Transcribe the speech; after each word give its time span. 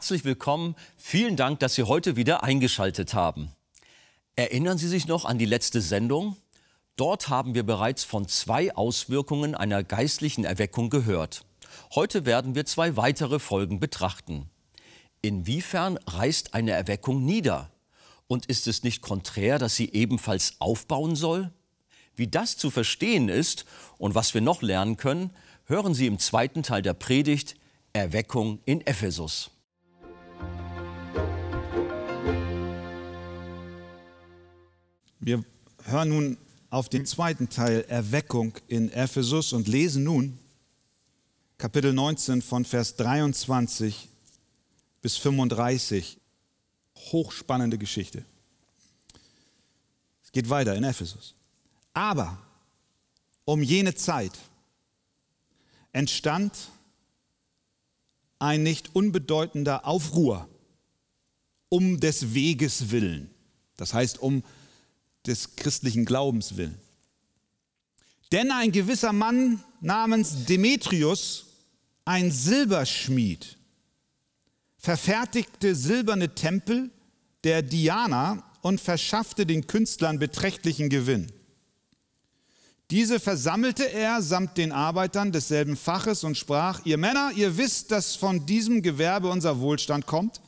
Herzlich 0.00 0.24
willkommen. 0.24 0.76
Vielen 0.96 1.36
Dank, 1.36 1.60
dass 1.60 1.74
Sie 1.74 1.82
heute 1.82 2.16
wieder 2.16 2.42
eingeschaltet 2.42 3.12
haben. 3.12 3.52
Erinnern 4.34 4.78
Sie 4.78 4.88
sich 4.88 5.06
noch 5.06 5.26
an 5.26 5.36
die 5.36 5.44
letzte 5.44 5.82
Sendung? 5.82 6.38
Dort 6.96 7.28
haben 7.28 7.54
wir 7.54 7.64
bereits 7.64 8.02
von 8.02 8.26
zwei 8.26 8.74
Auswirkungen 8.74 9.54
einer 9.54 9.84
geistlichen 9.84 10.44
Erweckung 10.44 10.88
gehört. 10.88 11.44
Heute 11.94 12.24
werden 12.24 12.54
wir 12.54 12.64
zwei 12.64 12.96
weitere 12.96 13.38
Folgen 13.38 13.78
betrachten. 13.78 14.48
Inwiefern 15.20 15.98
reißt 16.06 16.54
eine 16.54 16.70
Erweckung 16.70 17.26
nieder? 17.26 17.70
Und 18.26 18.46
ist 18.46 18.68
es 18.68 18.82
nicht 18.82 19.02
konträr, 19.02 19.58
dass 19.58 19.76
sie 19.76 19.92
ebenfalls 19.92 20.54
aufbauen 20.60 21.14
soll? 21.14 21.52
Wie 22.16 22.26
das 22.26 22.56
zu 22.56 22.70
verstehen 22.70 23.28
ist 23.28 23.66
und 23.98 24.14
was 24.14 24.32
wir 24.32 24.40
noch 24.40 24.62
lernen 24.62 24.96
können, 24.96 25.36
hören 25.66 25.92
Sie 25.92 26.06
im 26.06 26.18
zweiten 26.18 26.62
Teil 26.62 26.80
der 26.80 26.94
Predigt 26.94 27.56
Erweckung 27.92 28.60
in 28.64 28.80
Ephesus. 28.86 29.50
Wir 35.22 35.44
hören 35.84 36.08
nun 36.08 36.38
auf 36.70 36.88
den 36.88 37.04
zweiten 37.04 37.50
Teil 37.50 37.84
Erweckung 37.88 38.54
in 38.68 38.90
Ephesus 38.90 39.52
und 39.52 39.68
lesen 39.68 40.02
nun 40.02 40.38
Kapitel 41.58 41.92
19 41.92 42.40
von 42.40 42.64
Vers 42.64 42.96
23 42.96 44.08
bis 45.02 45.18
35. 45.18 46.16
Hochspannende 47.12 47.76
Geschichte. 47.76 48.24
Es 50.24 50.32
geht 50.32 50.48
weiter 50.48 50.74
in 50.74 50.84
Ephesus. 50.84 51.34
Aber 51.92 52.38
um 53.44 53.62
jene 53.62 53.94
Zeit 53.94 54.38
entstand 55.92 56.70
ein 58.38 58.62
nicht 58.62 58.94
unbedeutender 58.94 59.86
Aufruhr 59.86 60.48
um 61.68 62.00
des 62.00 62.32
Weges 62.32 62.90
willen. 62.90 63.28
Das 63.76 63.92
heißt, 63.92 64.18
um 64.18 64.42
des 65.26 65.56
christlichen 65.56 66.04
Glaubens 66.04 66.56
willen. 66.56 66.78
Denn 68.32 68.50
ein 68.50 68.72
gewisser 68.72 69.12
Mann 69.12 69.62
namens 69.80 70.44
Demetrius, 70.46 71.46
ein 72.04 72.30
Silberschmied, 72.30 73.56
verfertigte 74.78 75.74
silberne 75.74 76.34
Tempel 76.34 76.90
der 77.44 77.62
Diana 77.62 78.42
und 78.62 78.80
verschaffte 78.80 79.46
den 79.46 79.66
Künstlern 79.66 80.18
beträchtlichen 80.18 80.88
Gewinn. 80.88 81.32
Diese 82.90 83.20
versammelte 83.20 83.92
er 83.92 84.20
samt 84.20 84.58
den 84.58 84.72
Arbeitern 84.72 85.30
desselben 85.30 85.76
Faches 85.76 86.24
und 86.24 86.36
sprach, 86.36 86.84
ihr 86.84 86.98
Männer, 86.98 87.30
ihr 87.36 87.56
wisst, 87.56 87.92
dass 87.92 88.16
von 88.16 88.46
diesem 88.46 88.82
Gewerbe 88.82 89.30
unser 89.30 89.60
Wohlstand 89.60 90.06
kommt. 90.06 90.40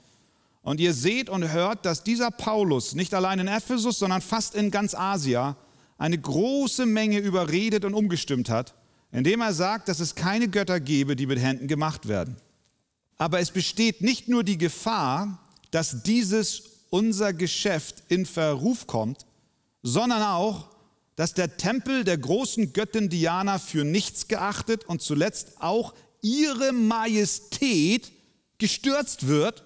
Und 0.63 0.81
ihr 0.81 0.95
seht 0.95 1.29
und 1.29 1.51
hört, 1.53 1.85
dass 1.85 2.05
dieser 2.05 2.31
Paulus 2.31 2.95
nicht 2.95 3.15
allein 3.15 3.41
in 3.41 3.49
Ephesus, 3.49 3.99
sondern 3.99 4.21
fast 4.23 4.55
in 4.55 4.71
ganz 4.71 4.95
Asia 4.95 5.57
eine 5.99 6.19
große 6.19 6.87
Menge 6.87 7.19
überredet 7.19 7.85
und 7.85 7.95
umgestimmt 7.95 8.49
hat, 8.49 8.75
indem 9.11 9.41
er 9.41 9.53
sagt, 9.53 9.89
dass 9.89 10.01
es 10.01 10.15
keine 10.15 10.49
Götter 10.49 10.79
gebe, 10.81 11.17
die 11.17 11.27
mit 11.27 11.41
Händen 11.41 11.67
gemacht 11.67 12.07
werden. 12.07 12.37
Aber 13.19 13.41
es 13.41 13.51
besteht 13.51 14.01
nicht 14.03 14.29
nur 14.29 14.45
die 14.45 14.59
Gefahr, 14.59 15.39
dass 15.71 16.03
dieses 16.03 16.63
unser 16.91 17.33
Geschäft 17.33 18.03
in 18.09 18.27
Verruf 18.27 18.87
kommt, 18.87 19.27
sondern 19.83 20.23
auch, 20.23 20.69
dass 21.17 21.35
der 21.35 21.57
Tempel 21.57 22.05
der 22.05 22.19
großen 22.19 22.73
Göttin 22.73 23.09
Diana 23.09 23.59
für 23.59 23.85
nichts 23.85 24.29
geachtet 24.29 24.85
und 24.85 25.03
zuletzt 25.03 25.61
auch 25.61 25.95
ihre 26.21 26.73
Majestät 26.73 28.13
gestürzt 28.59 29.27
wird 29.27 29.65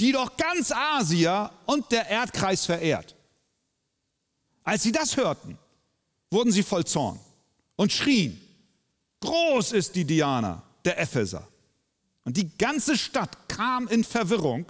die 0.00 0.12
doch 0.12 0.36
ganz 0.36 0.72
Asia 0.72 1.52
und 1.66 1.90
der 1.90 2.08
Erdkreis 2.08 2.64
verehrt. 2.64 3.14
Als 4.64 4.82
sie 4.82 4.92
das 4.92 5.16
hörten, 5.16 5.58
wurden 6.30 6.52
sie 6.52 6.62
voll 6.62 6.84
Zorn 6.84 7.18
und 7.76 7.92
schrien, 7.92 8.40
groß 9.20 9.72
ist 9.72 9.94
die 9.94 10.04
Diana 10.04 10.62
der 10.84 11.00
Epheser. 11.00 11.48
Und 12.24 12.36
die 12.36 12.50
ganze 12.58 12.96
Stadt 12.96 13.48
kam 13.48 13.88
in 13.88 14.04
Verwirrung 14.04 14.66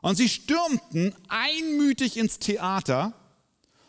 und 0.00 0.16
sie 0.16 0.28
stürmten 0.28 1.14
einmütig 1.28 2.16
ins 2.16 2.38
Theater 2.38 3.12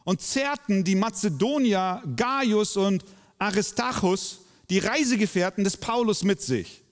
und 0.03 0.21
zerrten 0.21 0.83
die 0.83 0.95
Mazedonier 0.95 2.03
Gaius 2.15 2.77
und 2.77 3.05
Aristarchus, 3.37 4.39
die 4.69 4.79
Reisegefährten 4.79 5.63
des 5.63 5.77
Paulus, 5.77 6.23
mit 6.23 6.41
sich. 6.41 6.82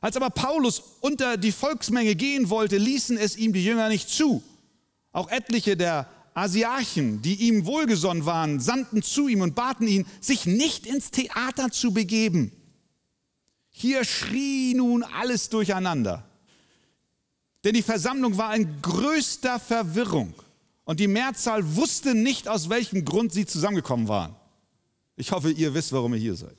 Als 0.00 0.16
aber 0.16 0.30
Paulus 0.30 0.82
unter 1.00 1.36
die 1.36 1.52
Volksmenge 1.52 2.14
gehen 2.14 2.48
wollte, 2.48 2.78
ließen 2.78 3.18
es 3.18 3.36
ihm 3.36 3.52
die 3.52 3.64
Jünger 3.64 3.88
nicht 3.88 4.08
zu. 4.08 4.42
Auch 5.12 5.30
etliche 5.30 5.76
der 5.76 6.08
Asiarchen, 6.34 7.20
die 7.22 7.34
ihm 7.34 7.66
wohlgesonnen 7.66 8.24
waren, 8.24 8.60
sandten 8.60 9.02
zu 9.02 9.28
ihm 9.28 9.42
und 9.42 9.54
baten 9.54 9.86
ihn, 9.86 10.06
sich 10.20 10.46
nicht 10.46 10.86
ins 10.86 11.10
Theater 11.10 11.70
zu 11.70 11.92
begeben. 11.92 12.52
Hier 13.68 14.04
schrie 14.04 14.74
nun 14.74 15.02
alles 15.02 15.50
durcheinander. 15.50 16.24
Denn 17.64 17.74
die 17.74 17.82
Versammlung 17.82 18.38
war 18.38 18.54
in 18.54 18.80
größter 18.80 19.60
Verwirrung 19.60 20.32
und 20.84 20.98
die 20.98 21.08
Mehrzahl 21.08 21.76
wusste 21.76 22.14
nicht, 22.14 22.48
aus 22.48 22.70
welchem 22.70 23.04
Grund 23.04 23.32
sie 23.32 23.44
zusammengekommen 23.44 24.08
waren. 24.08 24.34
Ich 25.16 25.32
hoffe, 25.32 25.50
ihr 25.50 25.74
wisst, 25.74 25.92
warum 25.92 26.14
ihr 26.14 26.20
hier 26.20 26.34
seid. 26.34 26.56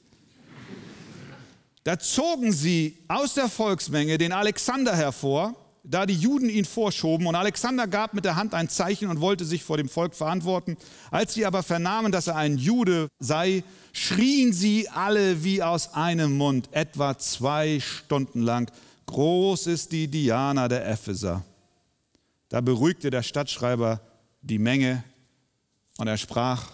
Da 1.84 1.98
zogen 1.98 2.52
sie 2.52 2.98
aus 3.08 3.34
der 3.34 3.50
Volksmenge 3.50 4.18
den 4.18 4.32
Alexander 4.32 4.96
hervor, 4.96 5.56
da 5.84 6.06
die 6.06 6.16
Juden 6.16 6.50
ihn 6.50 6.66
vorschoben. 6.66 7.26
Und 7.26 7.36
Alexander 7.36 7.88
gab 7.88 8.14
mit 8.14 8.24
der 8.24 8.36
Hand 8.36 8.54
ein 8.54 8.70
Zeichen 8.70 9.10
und 9.10 9.20
wollte 9.20 9.46
sich 9.46 9.64
vor 9.64 9.78
dem 9.78 9.90
Volk 9.90 10.14
verantworten. 10.14 10.78
Als 11.10 11.34
sie 11.34 11.46
aber 11.46 11.64
vernahmen, 11.64 12.12
dass 12.12 12.28
er 12.28 12.36
ein 12.36 12.58
Jude 12.58 13.08
sei, 13.20 13.64
schrien 13.94 14.54
sie 14.54 14.88
alle 14.90 15.44
wie 15.44 15.64
aus 15.64 15.94
einem 15.94 16.38
Mund, 16.38 16.70
etwa 16.72 17.18
zwei 17.18 17.80
Stunden 17.80 18.42
lang. 18.42 18.72
Groß 19.08 19.68
ist 19.68 19.92
die 19.92 20.08
Diana 20.08 20.68
der 20.68 20.88
Epheser. 20.88 21.44
Da 22.50 22.62
beruhigte 22.62 23.10
der 23.10 23.24
Stadtschreiber 23.24 24.02
die 24.42 24.60
Menge 24.60 25.04
und 25.98 26.08
er 26.08 26.18
sprach 26.18 26.72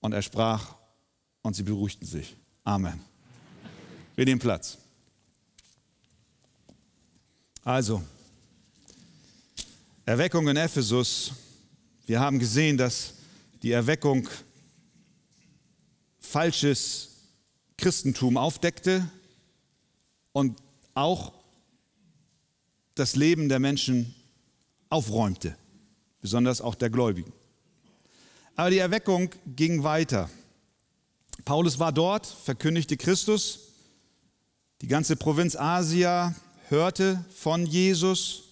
und 0.00 0.12
er 0.12 0.22
sprach 0.22 0.74
und 1.42 1.54
sie 1.54 1.62
beruhigten 1.62 2.06
sich. 2.06 2.36
Amen. 2.64 3.00
Wir 4.16 4.24
nehmen 4.24 4.40
Platz. 4.40 4.78
Also, 7.62 8.02
Erweckung 10.06 10.48
in 10.48 10.56
Ephesus. 10.56 11.32
Wir 12.06 12.18
haben 12.18 12.38
gesehen, 12.38 12.78
dass 12.78 13.12
die 13.62 13.72
Erweckung 13.72 14.26
falsches 16.18 17.10
Christentum 17.76 18.38
aufdeckte 18.38 19.06
und 20.32 20.58
auch 20.94 21.34
das 22.94 23.16
Leben 23.16 23.50
der 23.50 23.58
Menschen 23.58 24.14
aufräumte, 24.88 25.58
besonders 26.22 26.62
auch 26.62 26.74
der 26.74 26.88
Gläubigen. 26.88 27.34
Aber 28.54 28.70
die 28.70 28.78
Erweckung 28.78 29.28
ging 29.44 29.82
weiter. 29.82 30.30
Paulus 31.44 31.78
war 31.78 31.92
dort, 31.92 32.24
verkündigte 32.24 32.96
Christus, 32.96 33.65
die 34.82 34.88
ganze 34.88 35.16
Provinz 35.16 35.56
Asia 35.56 36.34
hörte 36.68 37.24
von 37.34 37.64
Jesus. 37.64 38.42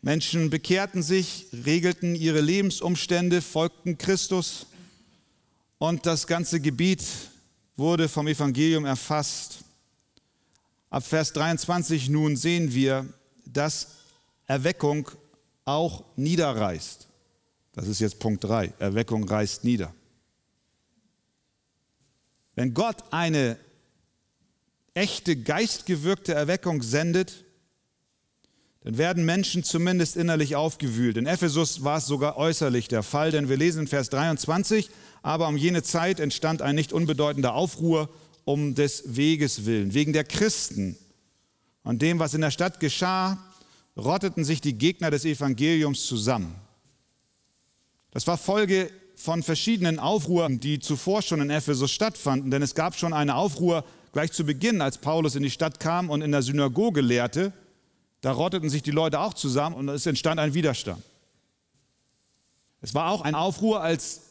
Menschen 0.00 0.50
bekehrten 0.50 1.02
sich, 1.02 1.46
regelten 1.52 2.14
ihre 2.14 2.40
Lebensumstände, 2.40 3.42
folgten 3.42 3.98
Christus 3.98 4.66
und 5.78 6.06
das 6.06 6.26
ganze 6.26 6.60
Gebiet 6.60 7.02
wurde 7.76 8.08
vom 8.08 8.28
Evangelium 8.28 8.86
erfasst. 8.86 9.58
Ab 10.88 11.04
Vers 11.04 11.32
23 11.34 12.08
nun 12.08 12.36
sehen 12.36 12.72
wir, 12.72 13.06
dass 13.44 13.88
Erweckung 14.46 15.10
auch 15.64 16.04
niederreißt. 16.16 17.08
Das 17.72 17.88
ist 17.88 18.00
jetzt 18.00 18.18
Punkt 18.18 18.42
3. 18.44 18.72
Erweckung 18.78 19.24
reißt 19.24 19.64
nieder. 19.64 19.92
Wenn 22.54 22.72
Gott 22.72 23.04
eine 23.10 23.58
echte 24.96 25.36
geistgewirkte 25.36 26.32
Erweckung 26.32 26.82
sendet, 26.82 27.44
dann 28.82 28.98
werden 28.98 29.24
Menschen 29.24 29.62
zumindest 29.62 30.16
innerlich 30.16 30.56
aufgewühlt. 30.56 31.16
In 31.16 31.26
Ephesus 31.26 31.84
war 31.84 31.98
es 31.98 32.06
sogar 32.06 32.36
äußerlich 32.36 32.88
der 32.88 33.02
Fall, 33.02 33.30
denn 33.30 33.48
wir 33.48 33.56
lesen 33.56 33.82
in 33.82 33.86
Vers 33.88 34.10
23, 34.10 34.88
aber 35.22 35.48
um 35.48 35.56
jene 35.56 35.82
Zeit 35.82 36.20
entstand 36.20 36.62
ein 36.62 36.76
nicht 36.76 36.92
unbedeutender 36.92 37.54
Aufruhr 37.54 38.08
um 38.44 38.74
des 38.74 39.16
Weges 39.16 39.66
willen, 39.66 39.92
wegen 39.92 40.12
der 40.12 40.24
Christen. 40.24 40.96
Und 41.82 42.00
dem, 42.00 42.18
was 42.18 42.34
in 42.34 42.40
der 42.40 42.52
Stadt 42.52 42.80
geschah, 42.80 43.38
rotteten 43.96 44.44
sich 44.44 44.60
die 44.60 44.78
Gegner 44.78 45.10
des 45.10 45.24
Evangeliums 45.24 46.06
zusammen. 46.06 46.54
Das 48.12 48.26
war 48.26 48.38
Folge 48.38 48.90
von 49.16 49.42
verschiedenen 49.42 49.98
Aufruhren, 49.98 50.60
die 50.60 50.78
zuvor 50.78 51.22
schon 51.22 51.40
in 51.40 51.50
Ephesus 51.50 51.90
stattfanden, 51.90 52.50
denn 52.50 52.62
es 52.62 52.74
gab 52.74 52.96
schon 52.96 53.12
eine 53.12 53.34
Aufruhr 53.34 53.84
Gleich 54.16 54.32
zu 54.32 54.46
Beginn, 54.46 54.80
als 54.80 54.96
Paulus 54.96 55.34
in 55.34 55.42
die 55.42 55.50
Stadt 55.50 55.78
kam 55.78 56.08
und 56.08 56.22
in 56.22 56.32
der 56.32 56.40
Synagoge 56.40 57.02
lehrte, 57.02 57.52
da 58.22 58.32
rotteten 58.32 58.70
sich 58.70 58.82
die 58.82 58.90
Leute 58.90 59.20
auch 59.20 59.34
zusammen 59.34 59.76
und 59.76 59.90
es 59.90 60.06
entstand 60.06 60.40
ein 60.40 60.54
Widerstand. 60.54 61.02
Es 62.80 62.94
war 62.94 63.10
auch 63.10 63.20
ein 63.20 63.34
Aufruhr, 63.34 63.82
als 63.82 64.22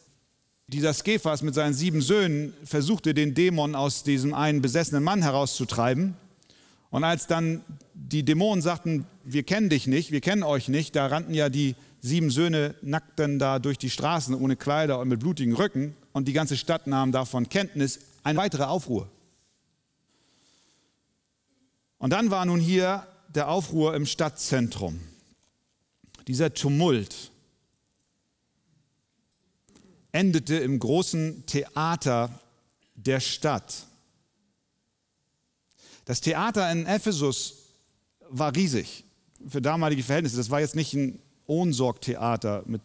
dieser 0.66 0.92
Skephas 0.92 1.44
mit 1.44 1.54
seinen 1.54 1.76
sieben 1.76 2.02
Söhnen 2.02 2.56
versuchte, 2.64 3.14
den 3.14 3.36
Dämon 3.36 3.76
aus 3.76 4.02
diesem 4.02 4.34
einen 4.34 4.64
besessenen 4.64 5.04
Mann 5.04 5.22
herauszutreiben. 5.22 6.16
Und 6.90 7.04
als 7.04 7.28
dann 7.28 7.62
die 7.94 8.26
Dämonen 8.26 8.64
sagten, 8.64 9.06
wir 9.24 9.44
kennen 9.44 9.70
dich 9.70 9.86
nicht, 9.86 10.10
wir 10.10 10.22
kennen 10.22 10.42
euch 10.42 10.68
nicht, 10.68 10.96
da 10.96 11.06
rannten 11.06 11.36
ja 11.36 11.50
die 11.50 11.76
sieben 12.02 12.32
Söhne 12.32 12.74
nackt 12.82 13.20
dann 13.20 13.38
da 13.38 13.60
durch 13.60 13.78
die 13.78 13.92
Straßen 13.92 14.34
ohne 14.34 14.56
Kleider 14.56 14.98
und 14.98 15.10
mit 15.10 15.20
blutigen 15.20 15.54
Rücken 15.54 15.96
und 16.12 16.28
die 16.28 16.34
ganze 16.34 16.58
Stadt 16.58 16.88
nahm 16.88 17.12
davon 17.12 17.50
Kenntnis. 17.50 18.00
Ein 18.24 18.36
weiterer 18.36 18.72
Aufruhr. 18.72 19.12
Und 21.98 22.12
dann 22.12 22.32
war 22.32 22.46
nun 22.46 22.60
hier 22.60 23.08
der 23.30 23.50
Aufruhr 23.50 23.96
im 23.96 24.06
Stadtzentrum. 24.06 25.00
Dieser 26.28 26.54
Tumult 26.54 27.32
endete 30.12 30.56
im 30.56 30.80
großen 30.80 31.46
Theater 31.46 32.40
der 32.96 33.20
Stadt. 33.20 33.86
Das 36.06 36.22
Theater 36.22 36.72
in 36.72 36.86
Ephesus 36.86 37.66
war 38.30 38.56
riesig 38.56 39.04
für 39.48 39.62
damalige 39.62 40.04
Verhältnisse. 40.04 40.38
Das 40.38 40.50
war 40.50 40.62
jetzt 40.62 40.76
nicht 40.76 40.94
ein 40.94 41.20
Ohnsorgtheater 41.48 42.64
mit 42.66 42.82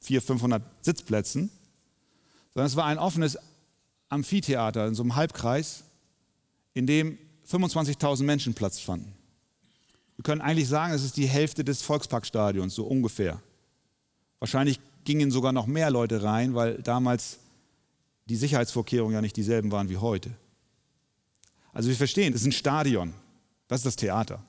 400, 0.00 0.26
500 0.26 0.62
Sitzplätzen, 0.82 1.50
sondern 2.54 2.66
es 2.66 2.76
war 2.76 2.86
ein 2.86 2.98
offenes 2.98 3.38
Amphitheater 4.08 4.86
in 4.86 4.94
so 4.94 5.02
einem 5.02 5.16
Halbkreis, 5.16 5.84
in 6.74 6.86
dem 6.86 7.18
25.000 7.48 8.22
Menschen 8.24 8.54
Platz 8.54 8.78
fanden. 8.78 9.14
Wir 10.16 10.22
können 10.22 10.40
eigentlich 10.40 10.68
sagen, 10.68 10.92
es 10.92 11.02
ist 11.02 11.16
die 11.16 11.26
Hälfte 11.26 11.64
des 11.64 11.82
Volksparkstadions, 11.82 12.74
so 12.74 12.84
ungefähr. 12.84 13.40
Wahrscheinlich 14.38 14.80
gingen 15.04 15.30
sogar 15.30 15.52
noch 15.52 15.66
mehr 15.66 15.90
Leute 15.90 16.22
rein, 16.22 16.54
weil 16.54 16.82
damals 16.82 17.38
die 18.26 18.36
Sicherheitsvorkehrungen 18.36 19.14
ja 19.14 19.22
nicht 19.22 19.36
dieselben 19.36 19.72
waren 19.72 19.88
wie 19.88 19.96
heute. 19.96 20.30
Also 21.72 21.88
wir 21.88 21.96
verstehen, 21.96 22.32
es 22.34 22.42
ist 22.42 22.48
ein 22.48 22.52
Stadion, 22.52 23.14
das 23.68 23.80
ist 23.80 23.86
das 23.86 23.96
Theater. 23.96 24.42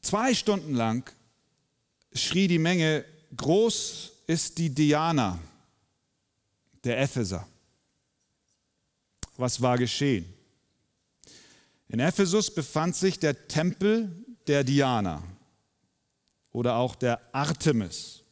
Zwei 0.00 0.34
Stunden 0.34 0.74
lang 0.74 1.10
schrie 2.12 2.46
die 2.46 2.58
Menge, 2.58 3.04
groß 3.36 4.12
ist 4.26 4.58
die 4.58 4.72
Diana 4.72 5.38
der 6.84 7.00
Epheser. 7.00 7.46
Was 9.36 9.60
war 9.60 9.78
geschehen? 9.78 10.32
In 11.88 12.00
Ephesus 12.00 12.52
befand 12.52 12.96
sich 12.96 13.18
der 13.18 13.48
Tempel 13.48 14.24
der 14.46 14.64
Diana 14.64 15.22
oder 16.52 16.76
auch 16.76 16.94
der 16.94 17.20
Artemis. 17.34 18.22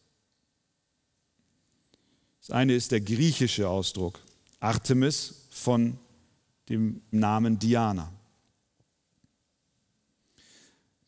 Das 2.41 2.51
eine 2.51 2.75
ist 2.75 2.93
der 2.93 3.01
griechische 3.01 3.69
Ausdruck, 3.69 4.21
Artemis 4.61 5.47
von 5.51 5.99
dem 6.69 7.03
Namen 7.11 7.59
Diana. 7.59 8.13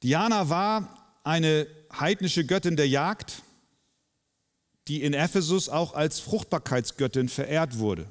Diana 0.02 0.48
war 0.48 1.18
eine 1.24 1.66
heidnische 1.98 2.44
Göttin 2.44 2.76
der 2.76 2.88
Jagd, 2.88 3.42
die 4.88 5.02
in 5.02 5.14
Ephesus 5.14 5.68
auch 5.68 5.94
als 5.94 6.20
Fruchtbarkeitsgöttin 6.20 7.28
verehrt 7.28 7.78
wurde. 7.78 8.10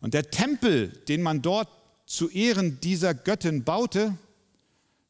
Und 0.00 0.14
der 0.14 0.30
Tempel, 0.30 0.88
den 1.08 1.22
man 1.22 1.42
dort 1.42 1.68
zu 2.06 2.30
Ehren 2.30 2.80
dieser 2.80 3.14
Göttin 3.14 3.64
baute, 3.64 4.16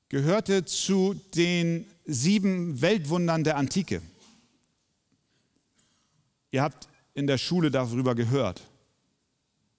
gehörte 0.09 0.65
zu 0.65 1.15
den 1.35 1.87
sieben 2.05 2.81
Weltwundern 2.81 3.45
der 3.45 3.57
Antike. 3.57 4.03
Ihr 6.51 6.63
habt 6.63 6.89
in 7.15 7.27
der 7.27 7.39
Schule 7.39 7.71
darüber 7.71 8.15
gehört, 8.15 8.63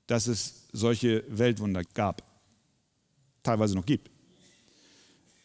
dass 0.07 0.27
es 0.27 0.67
solche 0.71 1.23
Weltwunder 1.27 1.83
gab, 1.83 2.23
teilweise 3.41 3.75
noch 3.75 3.85
gibt. 3.85 4.09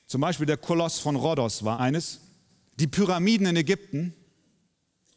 Zum 0.06 0.20
Beispiel 0.20 0.46
der 0.46 0.58
Koloss 0.58 0.98
von 0.98 1.16
Rhodos 1.16 1.64
war 1.64 1.80
eines, 1.80 2.20
die 2.76 2.86
Pyramiden 2.86 3.46
in 3.46 3.56
Ägypten 3.56 4.14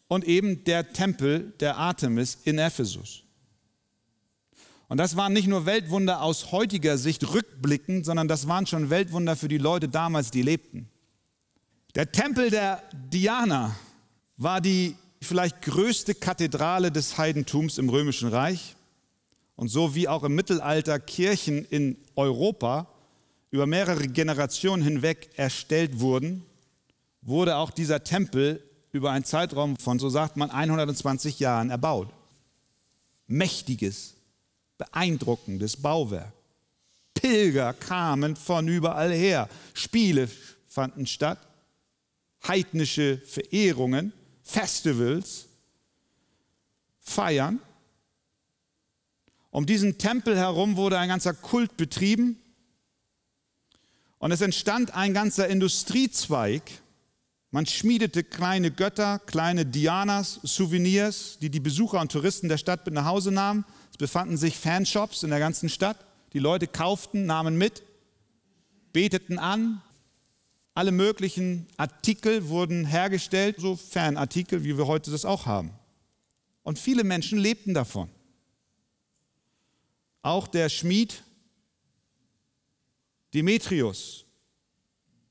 und 0.07 0.23
eben 0.25 0.63
der 0.63 0.93
Tempel 0.93 1.53
der 1.59 1.77
Artemis 1.77 2.37
in 2.45 2.57
Ephesus. 2.57 3.23
Und 4.87 4.97
das 4.97 5.17
waren 5.17 5.33
nicht 5.33 5.47
nur 5.47 5.65
Weltwunder 5.65 6.21
aus 6.21 6.51
heutiger 6.51 6.97
Sicht 6.97 7.33
rückblickend, 7.33 8.05
sondern 8.05 8.27
das 8.27 8.47
waren 8.47 8.65
schon 8.65 8.89
Weltwunder 8.89 9.35
für 9.35 9.49
die 9.49 9.57
Leute 9.57 9.89
damals, 9.89 10.31
die 10.31 10.41
lebten. 10.41 10.89
Der 11.95 12.11
Tempel 12.11 12.49
der 12.49 12.81
Diana 12.93 13.75
war 14.37 14.61
die 14.61 14.95
vielleicht 15.21 15.61
größte 15.61 16.15
Kathedrale 16.15 16.91
des 16.91 17.17
Heidentums 17.17 17.77
im 17.77 17.89
Römischen 17.89 18.29
Reich. 18.29 18.75
Und 19.55 19.69
so 19.69 19.95
wie 19.95 20.07
auch 20.07 20.23
im 20.23 20.35
Mittelalter 20.35 20.99
Kirchen 20.99 21.65
in 21.65 21.97
Europa 22.15 22.87
über 23.49 23.65
mehrere 23.65 24.07
Generationen 24.07 24.83
hinweg 24.83 25.29
erstellt 25.35 25.99
wurden, 25.99 26.45
wurde 27.21 27.57
auch 27.57 27.71
dieser 27.71 28.03
Tempel 28.03 28.63
über 28.91 29.11
einen 29.11 29.25
Zeitraum 29.25 29.77
von, 29.77 29.99
so 29.99 30.09
sagt 30.09 30.37
man, 30.37 30.51
120 30.51 31.39
Jahren 31.39 31.71
erbaut. 31.71 32.09
Mächtiges, 33.25 34.16
beeindruckendes 34.77 35.77
Bauwerk. 35.77 36.33
Pilger 37.13 37.73
kamen 37.73 38.35
von 38.35 38.67
überall 38.67 39.11
her. 39.11 39.49
Spiele 39.73 40.29
fanden 40.67 41.07
statt, 41.07 41.39
heidnische 42.47 43.17
Verehrungen, 43.25 44.13
Festivals, 44.43 45.47
Feiern. 46.99 47.59
Um 49.49 49.65
diesen 49.65 49.97
Tempel 49.97 50.37
herum 50.37 50.75
wurde 50.75 50.99
ein 50.99 51.09
ganzer 51.09 51.33
Kult 51.33 51.77
betrieben 51.77 52.37
und 54.19 54.31
es 54.31 54.41
entstand 54.41 54.93
ein 54.93 55.13
ganzer 55.13 55.47
Industriezweig. 55.47 56.63
Man 57.49 57.65
schmiedete 57.65 58.23
kleine 58.23 58.71
Götter, 58.71 59.19
kleine 59.19 59.65
Dianas, 59.65 60.39
Souvenirs, 60.43 61.37
die 61.39 61.49
die 61.49 61.59
Besucher 61.59 62.01
und 62.01 62.11
Touristen 62.11 62.49
der 62.49 62.57
Stadt 62.57 62.85
mit 62.85 62.93
nach 62.93 63.05
Hause 63.05 63.31
nahmen. 63.31 63.65
Es 63.97 63.99
befanden 63.99 64.37
sich 64.37 64.59
Fanshops 64.59 65.23
in 65.23 65.31
der 65.31 65.39
ganzen 65.39 65.69
Stadt. 65.69 65.97
Die 66.33 66.37
Leute 66.37 66.67
kauften, 66.67 67.25
nahmen 67.25 67.57
mit, 67.57 67.81
beteten 68.93 69.39
an. 69.39 69.81
Alle 70.75 70.91
möglichen 70.91 71.65
Artikel 71.77 72.47
wurden 72.47 72.85
hergestellt, 72.85 73.55
so 73.57 73.75
Fanartikel, 73.75 74.63
wie 74.63 74.77
wir 74.77 74.85
heute 74.85 75.09
das 75.09 75.25
auch 75.25 75.47
haben. 75.47 75.71
Und 76.61 76.77
viele 76.77 77.03
Menschen 77.03 77.39
lebten 77.39 77.73
davon. 77.73 78.07
Auch 80.21 80.45
der 80.45 80.69
Schmied 80.69 81.23
Demetrius, 83.33 84.25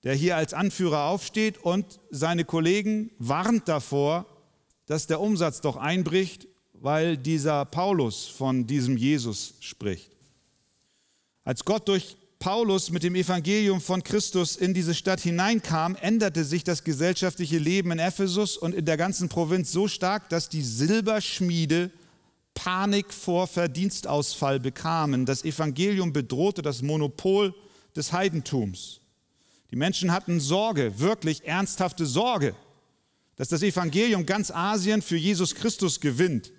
der 0.03 0.17
hier 0.17 0.35
als 0.35 0.55
Anführer 0.55 1.05
aufsteht 1.05 1.59
und 1.59 2.01
seine 2.11 2.45
Kollegen 2.45 3.13
warnt 3.21 3.69
davor, 3.69 4.27
dass 4.87 5.07
der 5.07 5.21
Umsatz 5.21 5.61
doch 5.61 5.77
einbricht 5.77 6.49
weil 6.87 7.17
dieser 7.17 7.65
Paulus 7.65 8.29
von 8.29 8.65
diesem 8.65 8.97
Jesus 8.97 9.55
spricht. 9.59 10.09
Als 11.43 11.65
Gott 11.65 11.89
durch 11.89 12.17
Paulus 12.39 12.93
mit 12.93 13.03
dem 13.03 13.17
Evangelium 13.17 13.81
von 13.81 14.05
Christus 14.05 14.55
in 14.55 14.73
diese 14.73 14.95
Stadt 14.95 15.19
hineinkam, 15.19 15.97
änderte 15.97 16.45
sich 16.45 16.63
das 16.63 16.85
gesellschaftliche 16.85 17.59
Leben 17.59 17.91
in 17.91 17.99
Ephesus 17.99 18.57
und 18.57 18.73
in 18.73 18.85
der 18.85 18.97
ganzen 18.97 19.29
Provinz 19.29 19.73
so 19.73 19.89
stark, 19.89 20.29
dass 20.29 20.49
die 20.49 20.63
Silberschmiede 20.63 21.91
Panik 22.55 23.13
vor 23.13 23.49
Verdienstausfall 23.49 24.61
bekamen. 24.61 25.27
Das 25.27 25.45
Evangelium 25.45 26.13
bedrohte 26.13 26.63
das 26.63 26.83
Monopol 26.83 27.53
des 27.97 28.13
Heidentums. 28.13 29.01
Die 29.73 29.77
Menschen 29.77 30.13
hatten 30.13 30.39
Sorge, 30.39 31.01
wirklich 31.01 31.45
ernsthafte 31.49 32.07
Sorge, 32.07 32.55
dass 33.35 33.49
das 33.49 33.65
Evangelium 33.65 34.25
ganz 34.25 34.53
Asien 34.53 35.03
für 35.03 35.17
Jesus 35.17 35.53
Christus 35.53 35.99
gewinnt 35.99 36.53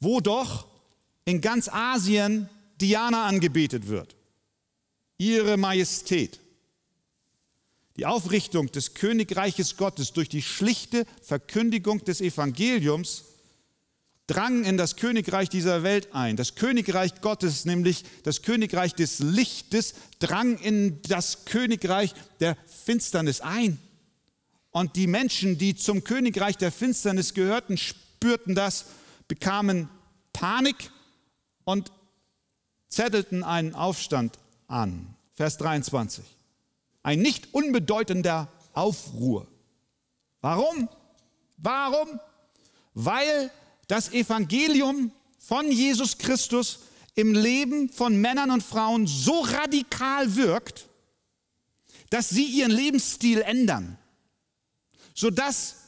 wo 0.00 0.20
doch 0.20 0.66
in 1.24 1.40
ganz 1.40 1.68
Asien 1.68 2.48
Diana 2.80 3.26
angebetet 3.26 3.88
wird. 3.88 4.16
Ihre 5.18 5.56
Majestät. 5.56 6.40
Die 7.96 8.04
Aufrichtung 8.04 8.70
des 8.70 8.94
Königreiches 8.94 9.76
Gottes 9.76 10.12
durch 10.12 10.28
die 10.28 10.42
schlichte 10.42 11.06
Verkündigung 11.22 12.04
des 12.04 12.20
Evangeliums 12.20 13.24
drang 14.26 14.64
in 14.64 14.76
das 14.76 14.96
Königreich 14.96 15.48
dieser 15.48 15.82
Welt 15.82 16.08
ein. 16.12 16.36
Das 16.36 16.56
Königreich 16.56 17.20
Gottes, 17.20 17.64
nämlich 17.64 18.04
das 18.24 18.42
Königreich 18.42 18.94
des 18.94 19.20
Lichtes, 19.20 19.94
drang 20.18 20.58
in 20.58 21.00
das 21.02 21.44
Königreich 21.44 22.12
der 22.40 22.56
Finsternis 22.66 23.40
ein. 23.40 23.78
Und 24.72 24.96
die 24.96 25.06
Menschen, 25.06 25.56
die 25.58 25.74
zum 25.74 26.04
Königreich 26.04 26.58
der 26.58 26.72
Finsternis 26.72 27.34
gehörten, 27.34 27.78
spürten 27.78 28.54
das 28.54 28.86
bekamen 29.28 29.88
Panik 30.32 30.90
und 31.64 31.92
zettelten 32.88 33.42
einen 33.44 33.74
Aufstand 33.74 34.38
an. 34.68 35.14
Vers 35.34 35.58
23. 35.58 36.24
Ein 37.02 37.20
nicht 37.20 37.52
unbedeutender 37.54 38.48
Aufruhr. 38.72 39.46
Warum? 40.40 40.88
Warum? 41.56 42.20
Weil 42.94 43.50
das 43.88 44.12
Evangelium 44.12 45.12
von 45.38 45.70
Jesus 45.70 46.18
Christus 46.18 46.80
im 47.14 47.34
Leben 47.34 47.88
von 47.88 48.20
Männern 48.20 48.50
und 48.50 48.62
Frauen 48.62 49.06
so 49.06 49.40
radikal 49.40 50.36
wirkt, 50.36 50.86
dass 52.10 52.28
sie 52.28 52.44
ihren 52.44 52.70
Lebensstil 52.70 53.40
ändern, 53.40 53.98
sodass 55.14 55.85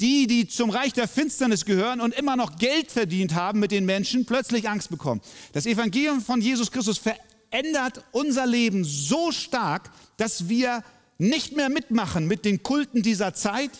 die, 0.00 0.26
die 0.26 0.48
zum 0.48 0.70
Reich 0.70 0.92
der 0.92 1.08
Finsternis 1.08 1.64
gehören 1.64 2.00
und 2.00 2.14
immer 2.14 2.36
noch 2.36 2.56
Geld 2.56 2.90
verdient 2.90 3.34
haben 3.34 3.60
mit 3.60 3.70
den 3.70 3.84
Menschen, 3.84 4.26
plötzlich 4.26 4.68
Angst 4.68 4.90
bekommen. 4.90 5.20
Das 5.52 5.66
Evangelium 5.66 6.20
von 6.20 6.40
Jesus 6.40 6.70
Christus 6.70 6.98
verändert 6.98 8.04
unser 8.12 8.46
Leben 8.46 8.84
so 8.84 9.30
stark, 9.30 9.90
dass 10.16 10.48
wir 10.48 10.82
nicht 11.18 11.56
mehr 11.56 11.68
mitmachen 11.68 12.26
mit 12.26 12.44
den 12.44 12.62
Kulten 12.62 13.02
dieser 13.02 13.34
Zeit. 13.34 13.70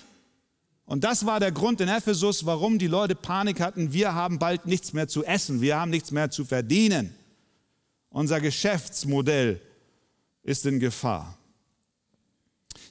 Und 0.86 1.02
das 1.02 1.26
war 1.26 1.40
der 1.40 1.50
Grund 1.50 1.80
in 1.80 1.88
Ephesus, 1.88 2.46
warum 2.46 2.78
die 2.78 2.86
Leute 2.86 3.14
Panik 3.14 3.60
hatten. 3.60 3.92
Wir 3.92 4.14
haben 4.14 4.38
bald 4.38 4.66
nichts 4.66 4.92
mehr 4.92 5.08
zu 5.08 5.24
essen, 5.24 5.60
wir 5.60 5.76
haben 5.76 5.90
nichts 5.90 6.10
mehr 6.10 6.30
zu 6.30 6.44
verdienen. 6.44 7.14
Unser 8.10 8.40
Geschäftsmodell 8.40 9.60
ist 10.44 10.64
in 10.66 10.78
Gefahr. 10.78 11.36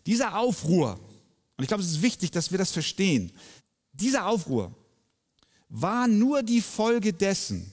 Dieser 0.06 0.38
Aufruhr, 0.38 1.00
und 1.64 1.68
ich 1.68 1.70
glaube, 1.70 1.84
es 1.84 1.92
ist 1.92 2.02
wichtig, 2.02 2.30
dass 2.32 2.52
wir 2.52 2.58
das 2.58 2.72
verstehen, 2.72 3.32
dieser 3.94 4.26
Aufruhr 4.26 4.76
war 5.70 6.10
nur 6.10 6.44
die 6.44 6.60
Folge 6.60 7.14
dessen, 7.14 7.72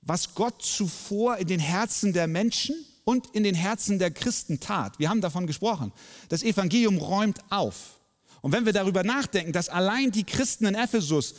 was 0.00 0.34
Gott 0.34 0.62
zuvor 0.62 1.36
in 1.36 1.46
den 1.46 1.60
Herzen 1.60 2.14
der 2.14 2.26
Menschen 2.26 2.74
und 3.04 3.26
in 3.34 3.42
den 3.42 3.54
Herzen 3.54 3.98
der 3.98 4.12
Christen 4.12 4.60
tat. 4.60 4.98
Wir 4.98 5.10
haben 5.10 5.20
davon 5.20 5.46
gesprochen. 5.46 5.92
Das 6.30 6.42
Evangelium 6.42 6.96
räumt 6.96 7.40
auf. 7.50 8.00
Und 8.40 8.52
wenn 8.52 8.64
wir 8.64 8.72
darüber 8.72 9.04
nachdenken, 9.04 9.52
dass 9.52 9.68
allein 9.68 10.10
die 10.10 10.24
Christen 10.24 10.64
in 10.64 10.74
Ephesus 10.74 11.34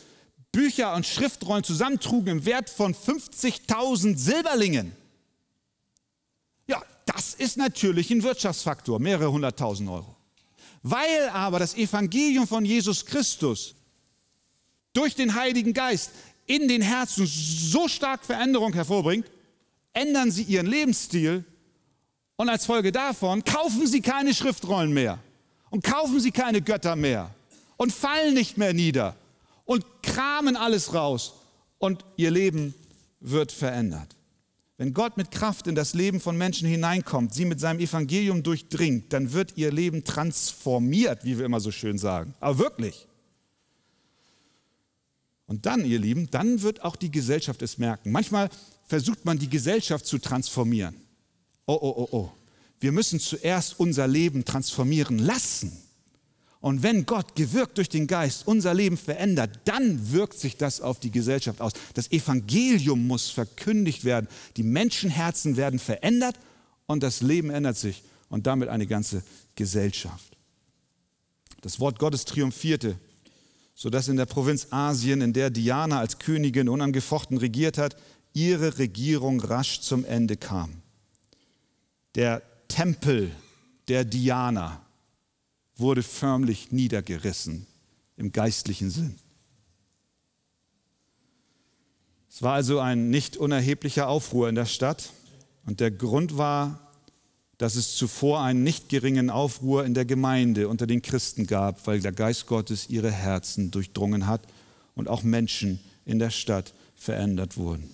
Bücher 0.52 0.94
und 0.94 1.04
Schriftrollen 1.04 1.64
zusammentrugen 1.64 2.38
im 2.38 2.44
Wert 2.44 2.70
von 2.70 2.94
50.000 2.94 4.16
Silberlingen, 4.16 4.92
ja, 6.68 6.80
das 7.04 7.34
ist 7.34 7.56
natürlich 7.56 8.12
ein 8.12 8.22
Wirtschaftsfaktor, 8.22 9.00
mehrere 9.00 9.32
hunderttausend 9.32 9.90
Euro. 9.90 10.19
Weil 10.82 11.28
aber 11.30 11.58
das 11.58 11.74
Evangelium 11.74 12.46
von 12.46 12.64
Jesus 12.64 13.04
Christus 13.04 13.74
durch 14.92 15.14
den 15.14 15.34
Heiligen 15.34 15.72
Geist 15.72 16.10
in 16.46 16.68
den 16.68 16.82
Herzen 16.82 17.26
so 17.26 17.86
stark 17.86 18.24
Veränderung 18.24 18.72
hervorbringt, 18.72 19.26
ändern 19.92 20.30
sie 20.30 20.42
ihren 20.42 20.66
Lebensstil 20.66 21.44
und 22.36 22.48
als 22.48 22.66
Folge 22.66 22.90
davon 22.90 23.44
kaufen 23.44 23.86
sie 23.86 24.00
keine 24.00 24.34
Schriftrollen 24.34 24.92
mehr 24.92 25.18
und 25.70 25.84
kaufen 25.84 26.20
sie 26.20 26.30
keine 26.32 26.62
Götter 26.62 26.96
mehr 26.96 27.34
und 27.76 27.92
fallen 27.92 28.34
nicht 28.34 28.56
mehr 28.56 28.72
nieder 28.72 29.16
und 29.64 29.84
kramen 30.02 30.56
alles 30.56 30.94
raus 30.94 31.34
und 31.78 32.04
ihr 32.16 32.30
Leben 32.30 32.74
wird 33.20 33.52
verändert. 33.52 34.16
Wenn 34.80 34.94
Gott 34.94 35.18
mit 35.18 35.30
Kraft 35.30 35.66
in 35.66 35.74
das 35.74 35.92
Leben 35.92 36.20
von 36.20 36.38
Menschen 36.38 36.66
hineinkommt, 36.66 37.34
sie 37.34 37.44
mit 37.44 37.60
seinem 37.60 37.80
Evangelium 37.80 38.42
durchdringt, 38.42 39.12
dann 39.12 39.34
wird 39.34 39.58
ihr 39.58 39.70
Leben 39.70 40.04
transformiert, 40.04 41.22
wie 41.24 41.36
wir 41.36 41.44
immer 41.44 41.60
so 41.60 41.70
schön 41.70 41.98
sagen. 41.98 42.32
Aber 42.40 42.58
wirklich. 42.58 43.06
Und 45.46 45.66
dann, 45.66 45.84
ihr 45.84 45.98
Lieben, 45.98 46.30
dann 46.30 46.62
wird 46.62 46.82
auch 46.82 46.96
die 46.96 47.10
Gesellschaft 47.10 47.60
es 47.60 47.76
merken. 47.76 48.10
Manchmal 48.10 48.48
versucht 48.86 49.26
man 49.26 49.38
die 49.38 49.50
Gesellschaft 49.50 50.06
zu 50.06 50.18
transformieren 50.18 50.96
oh, 51.70 51.78
oh, 51.80 51.94
oh, 51.96 52.08
oh, 52.10 52.32
wir 52.80 52.92
müssen 52.92 53.20
zuerst 53.20 53.78
unser 53.78 54.08
Leben 54.08 54.44
transformieren 54.44 55.18
lassen. 55.18 55.72
Und 56.60 56.82
wenn 56.82 57.06
Gott 57.06 57.34
gewirkt 57.34 57.78
durch 57.78 57.88
den 57.88 58.06
Geist 58.06 58.46
unser 58.46 58.74
Leben 58.74 58.98
verändert, 58.98 59.60
dann 59.64 60.12
wirkt 60.12 60.38
sich 60.38 60.56
das 60.56 60.80
auf 60.80 61.00
die 61.00 61.10
Gesellschaft 61.10 61.60
aus. 61.60 61.72
Das 61.94 62.12
Evangelium 62.12 63.06
muss 63.06 63.30
verkündigt 63.30 64.04
werden. 64.04 64.28
Die 64.56 64.62
Menschenherzen 64.62 65.56
werden 65.56 65.78
verändert 65.78 66.36
und 66.86 67.02
das 67.02 67.22
Leben 67.22 67.50
ändert 67.50 67.78
sich 67.78 68.02
und 68.28 68.46
damit 68.46 68.68
eine 68.68 68.86
ganze 68.86 69.22
Gesellschaft. 69.54 70.36
Das 71.62 71.80
Wort 71.80 71.98
Gottes 71.98 72.26
triumphierte, 72.26 72.98
sodass 73.74 74.08
in 74.08 74.16
der 74.16 74.26
Provinz 74.26 74.66
Asien, 74.70 75.22
in 75.22 75.32
der 75.32 75.50
Diana 75.50 76.00
als 76.00 76.18
Königin 76.18 76.68
unangefochten 76.68 77.38
regiert 77.38 77.78
hat, 77.78 77.96
ihre 78.34 78.78
Regierung 78.78 79.40
rasch 79.40 79.80
zum 79.80 80.04
Ende 80.04 80.36
kam 80.36 80.82
der 82.14 82.42
Tempel 82.68 83.30
der 83.88 84.04
Diana 84.04 84.84
wurde 85.80 86.02
förmlich 86.02 86.72
niedergerissen 86.72 87.66
im 88.16 88.32
geistlichen 88.32 88.90
Sinn. 88.90 89.18
Es 92.30 92.42
war 92.42 92.54
also 92.54 92.78
ein 92.78 93.10
nicht 93.10 93.36
unerheblicher 93.36 94.08
Aufruhr 94.08 94.48
in 94.48 94.54
der 94.54 94.66
Stadt 94.66 95.10
und 95.66 95.80
der 95.80 95.90
Grund 95.90 96.38
war, 96.38 96.90
dass 97.58 97.74
es 97.74 97.96
zuvor 97.96 98.40
einen 98.40 98.62
nicht 98.62 98.88
geringen 98.88 99.28
Aufruhr 99.28 99.84
in 99.84 99.92
der 99.92 100.06
Gemeinde 100.06 100.68
unter 100.68 100.86
den 100.86 101.02
Christen 101.02 101.46
gab, 101.46 101.86
weil 101.86 102.00
der 102.00 102.12
Geist 102.12 102.46
Gottes 102.46 102.88
ihre 102.88 103.10
Herzen 103.10 103.70
durchdrungen 103.70 104.26
hat 104.26 104.46
und 104.94 105.08
auch 105.08 105.22
Menschen 105.22 105.80
in 106.06 106.18
der 106.18 106.30
Stadt 106.30 106.72
verändert 106.94 107.56
wurden. 107.56 107.90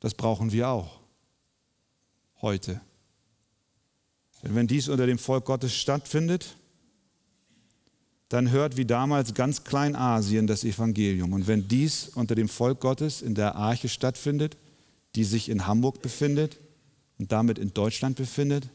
Das 0.00 0.14
brauchen 0.14 0.52
wir 0.52 0.68
auch 0.68 0.98
heute. 2.42 2.80
Denn 4.42 4.54
wenn 4.54 4.66
dies 4.66 4.88
unter 4.88 5.06
dem 5.06 5.18
Volk 5.18 5.44
Gottes 5.44 5.74
stattfindet, 5.74 6.56
dann 8.28 8.50
hört 8.50 8.76
wie 8.76 8.84
damals 8.84 9.34
ganz 9.34 9.64
Kleinasien 9.64 10.46
das 10.46 10.64
Evangelium. 10.64 11.32
Und 11.32 11.48
wenn 11.48 11.66
dies 11.66 12.08
unter 12.14 12.34
dem 12.34 12.48
Volk 12.48 12.80
Gottes 12.80 13.22
in 13.22 13.34
der 13.34 13.56
Arche 13.56 13.88
stattfindet, 13.88 14.56
die 15.16 15.24
sich 15.24 15.48
in 15.48 15.66
Hamburg 15.66 16.00
befindet 16.00 16.58
und 17.18 17.32
damit 17.32 17.58
in 17.58 17.74
Deutschland 17.74 18.16
befindet, 18.16 18.68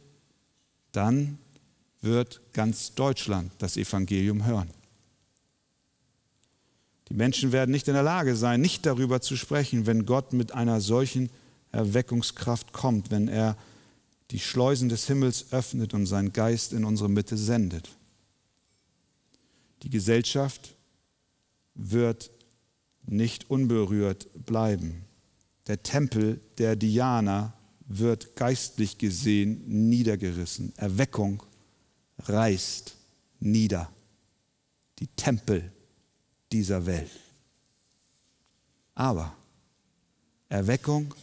dann 0.92 1.38
wird 2.02 2.42
ganz 2.54 2.94
Deutschland 2.96 3.52
das 3.58 3.78
Evangelium 3.78 4.46
hören. 4.46 4.70
Die 7.10 7.14
Menschen 7.14 7.52
werden 7.52 7.72
nicht 7.72 7.88
in 7.88 7.94
der 7.94 8.04
Lage 8.04 8.36
sein, 8.36 8.62
nicht 8.62 8.86
darüber 8.86 9.22
zu 9.22 9.38
sprechen, 9.38 9.86
wenn 9.86 10.06
Gott 10.06 10.34
mit 10.34 10.54
einer 10.54 10.82
solchen 10.82 11.30
Erweckungskraft 11.72 12.74
kommt, 12.74 13.12
wenn 13.12 13.28
er 13.28 13.56
die 14.32 14.40
Schleusen 14.40 14.90
des 14.90 15.08
Himmels 15.08 15.52
öffnet 15.52 15.94
und 15.94 16.06
seinen 16.06 16.34
Geist 16.34 16.74
in 16.74 16.86
unsere 16.86 17.10
Mitte 17.10 17.38
sendet. 17.38 17.90
Die 19.84 19.90
Gesellschaft 19.90 20.76
wird 21.76 22.32
nicht 23.06 23.50
unberührt 23.50 24.28
bleiben. 24.46 25.06
Der 25.68 25.84
Tempel 25.84 26.42
der 26.58 26.76
Diana 26.76 27.54
wird 27.88 28.36
geistlich 28.36 28.98
gesehen 28.98 29.90
niedergerissen. 29.90 30.74
Erweckung 30.78 31.44
reißt 32.20 32.96
nieder 33.40 33.92
die 35.00 35.08
Tempel 35.08 35.72
dieser 36.52 36.86
Welt. 36.86 37.12
Aber 38.96 39.36
Erweckung 40.50 41.14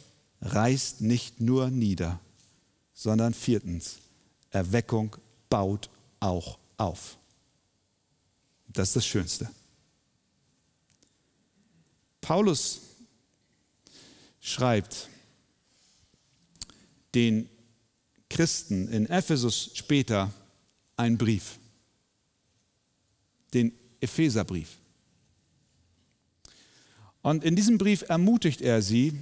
reißt 0.42 1.00
nicht 1.00 1.40
nur 1.40 1.70
nieder, 1.70 2.20
sondern 3.02 3.34
viertens, 3.34 3.98
Erweckung 4.50 5.16
baut 5.50 5.90
auch 6.20 6.56
auf. 6.76 7.18
Das 8.68 8.90
ist 8.90 8.96
das 8.96 9.06
Schönste. 9.06 9.50
Paulus 12.20 12.80
schreibt 14.40 15.08
den 17.12 17.48
Christen 18.30 18.86
in 18.86 19.06
Ephesus 19.06 19.72
später 19.74 20.32
einen 20.96 21.18
Brief, 21.18 21.58
den 23.52 23.72
Epheserbrief. 24.00 24.78
Und 27.20 27.42
in 27.42 27.56
diesem 27.56 27.78
Brief 27.78 28.02
ermutigt 28.08 28.60
er 28.60 28.80
sie, 28.80 29.18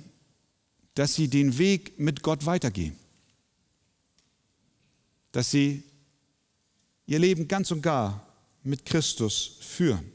dass 0.95 1.15
sie 1.15 1.29
den 1.29 1.57
Weg 1.57 1.99
mit 1.99 2.23
Gott 2.23 2.45
weitergehen. 2.45 2.95
Dass 5.33 5.51
sie 5.51 5.83
ihr 7.07 7.19
Leben 7.19 7.49
ganz 7.49 7.71
und 7.71 7.83
gar 7.83 8.27
mit 8.63 8.85
Christus 8.85 9.59
führen. 9.61 10.13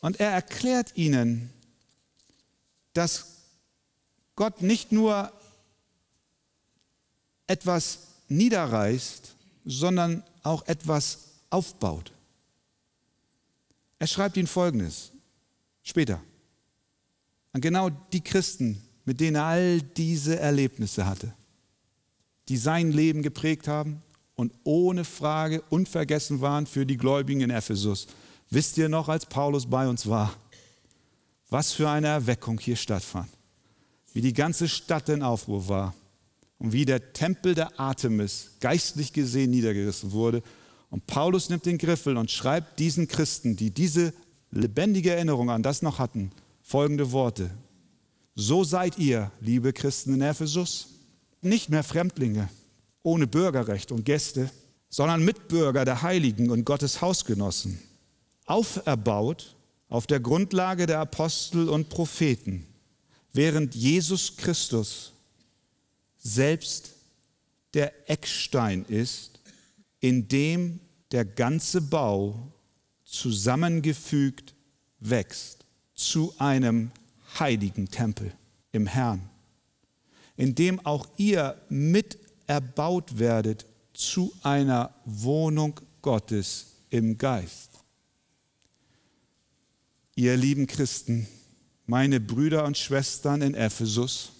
Und 0.00 0.20
er 0.20 0.30
erklärt 0.30 0.96
ihnen, 0.96 1.50
dass 2.92 3.26
Gott 4.36 4.62
nicht 4.62 4.92
nur 4.92 5.32
etwas 7.46 8.00
niederreißt, 8.28 9.34
sondern 9.64 10.22
auch 10.42 10.66
etwas 10.66 11.30
aufbaut. 11.50 12.12
Er 13.98 14.06
schreibt 14.06 14.36
ihnen 14.36 14.46
Folgendes. 14.46 15.12
Später. 15.82 16.20
An 17.52 17.60
genau 17.60 17.90
die 17.90 18.22
Christen, 18.22 18.82
mit 19.04 19.20
denen 19.20 19.36
er 19.36 19.44
all 19.44 19.80
diese 19.80 20.38
Erlebnisse 20.38 21.06
hatte, 21.06 21.34
die 22.48 22.56
sein 22.56 22.92
Leben 22.92 23.22
geprägt 23.22 23.68
haben 23.68 24.02
und 24.34 24.52
ohne 24.64 25.04
Frage 25.04 25.62
unvergessen 25.70 26.40
waren 26.40 26.66
für 26.66 26.86
die 26.86 26.96
Gläubigen 26.96 27.40
in 27.40 27.50
Ephesus. 27.50 28.06
Wisst 28.50 28.76
ihr 28.78 28.88
noch, 28.88 29.08
als 29.08 29.26
Paulus 29.26 29.66
bei 29.66 29.88
uns 29.88 30.06
war, 30.06 30.34
was 31.50 31.72
für 31.72 31.88
eine 31.88 32.08
Erweckung 32.08 32.58
hier 32.58 32.76
stattfand? 32.76 33.28
Wie 34.12 34.20
die 34.20 34.32
ganze 34.32 34.68
Stadt 34.68 35.08
in 35.08 35.22
Aufruhr 35.22 35.68
war 35.68 35.94
und 36.58 36.72
wie 36.72 36.84
der 36.84 37.12
Tempel 37.12 37.54
der 37.54 37.78
Artemis 37.78 38.52
geistlich 38.60 39.12
gesehen 39.12 39.50
niedergerissen 39.50 40.12
wurde. 40.12 40.42
Und 40.90 41.06
Paulus 41.06 41.48
nimmt 41.50 41.66
den 41.66 41.78
Griffel 41.78 42.16
und 42.16 42.30
schreibt 42.30 42.78
diesen 42.78 43.08
Christen, 43.08 43.56
die 43.56 43.70
diese 43.70 44.12
lebendige 44.50 45.10
Erinnerung 45.10 45.50
an 45.50 45.62
das 45.62 45.82
noch 45.82 45.98
hatten, 45.98 46.30
folgende 46.62 47.10
Worte. 47.12 47.50
So 48.36 48.64
seid 48.64 48.98
ihr, 48.98 49.30
liebe 49.40 49.72
Christen 49.72 50.14
in 50.14 50.22
Ephesus, 50.22 50.93
nicht 51.44 51.68
mehr 51.68 51.82
Fremdlinge, 51.82 52.48
ohne 53.02 53.26
Bürgerrecht 53.26 53.92
und 53.92 54.04
Gäste, 54.04 54.50
sondern 54.88 55.24
Mitbürger 55.24 55.84
der 55.84 56.02
Heiligen 56.02 56.50
und 56.50 56.64
Gottes 56.64 57.00
Hausgenossen, 57.00 57.80
auferbaut 58.46 59.56
auf 59.88 60.06
der 60.06 60.20
Grundlage 60.20 60.86
der 60.86 61.00
Apostel 61.00 61.68
und 61.68 61.88
Propheten, 61.88 62.66
während 63.32 63.74
Jesus 63.74 64.36
Christus 64.36 65.12
selbst 66.18 66.94
der 67.74 68.08
Eckstein 68.08 68.84
ist, 68.86 69.40
in 70.00 70.28
dem 70.28 70.80
der 71.12 71.24
ganze 71.24 71.80
Bau 71.80 72.52
zusammengefügt 73.04 74.54
wächst 75.00 75.64
zu 75.94 76.34
einem 76.38 76.90
heiligen 77.38 77.88
Tempel 77.88 78.32
im 78.72 78.86
Herrn, 78.86 79.28
in 80.36 80.54
dem 80.54 80.84
auch 80.84 81.06
ihr 81.16 81.60
mit 81.68 82.18
erbaut 82.46 83.18
werdet 83.18 83.66
zu 83.92 84.32
einer 84.42 84.94
Wohnung 85.04 85.80
Gottes 86.02 86.66
im 86.90 87.16
Geist. 87.16 87.70
Ihr 90.16 90.36
lieben 90.36 90.66
Christen, 90.66 91.26
meine 91.86 92.20
Brüder 92.20 92.64
und 92.64 92.78
Schwestern 92.78 93.42
in 93.42 93.54
Ephesus, 93.54 94.32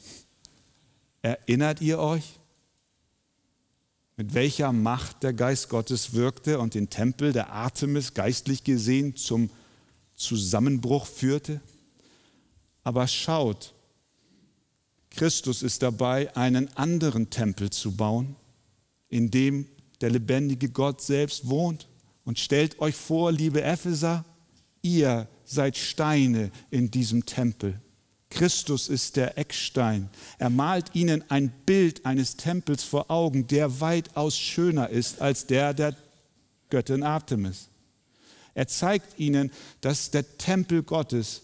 erinnert 1.22 1.80
ihr 1.80 1.98
euch, 1.98 2.38
mit 4.16 4.34
welcher 4.34 4.72
Macht 4.72 5.24
der 5.24 5.32
Geist 5.32 5.68
Gottes 5.68 6.12
wirkte 6.12 6.60
und 6.60 6.74
den 6.74 6.90
Tempel 6.90 7.32
der 7.32 7.50
Artemis 7.50 8.14
geistlich 8.14 8.62
gesehen 8.62 9.16
zum 9.16 9.50
Zusammenbruch 10.14 11.06
führte? 11.06 11.60
Aber 12.84 13.08
schaut, 13.08 13.73
Christus 15.14 15.62
ist 15.62 15.83
dabei, 15.83 16.35
einen 16.37 16.75
anderen 16.76 17.30
Tempel 17.30 17.71
zu 17.71 17.92
bauen, 17.92 18.37
in 19.09 19.31
dem 19.31 19.66
der 20.00 20.11
lebendige 20.11 20.68
Gott 20.68 21.00
selbst 21.00 21.48
wohnt. 21.48 21.88
Und 22.24 22.38
stellt 22.38 22.81
euch 22.81 22.94
vor, 22.94 23.33
liebe 23.33 23.62
Epheser, 23.62 24.24
ihr 24.83 25.29
seid 25.44 25.77
Steine 25.77 26.50
in 26.70 26.90
diesem 26.90 27.27
Tempel. 27.27 27.81
Christus 28.31 28.88
ist 28.88 29.16
der 29.16 29.38
Eckstein. 29.38 30.09
Er 30.38 30.50
malt 30.50 30.94
ihnen 30.94 31.22
ein 31.31 31.53
Bild 31.66 32.05
eines 32.05 32.37
Tempels 32.37 32.83
vor 32.83 33.11
Augen, 33.11 33.46
der 33.46 33.81
weitaus 33.81 34.37
schöner 34.37 34.88
ist 34.88 35.20
als 35.20 35.46
der 35.46 35.72
der 35.74 35.94
Göttin 36.70 37.05
Artemis. 37.05 37.68
Er 38.55 38.66
zeigt 38.66 39.18
ihnen, 39.18 39.53
dass 39.81 40.11
der 40.11 40.38
Tempel 40.38 40.83
Gottes 40.83 41.42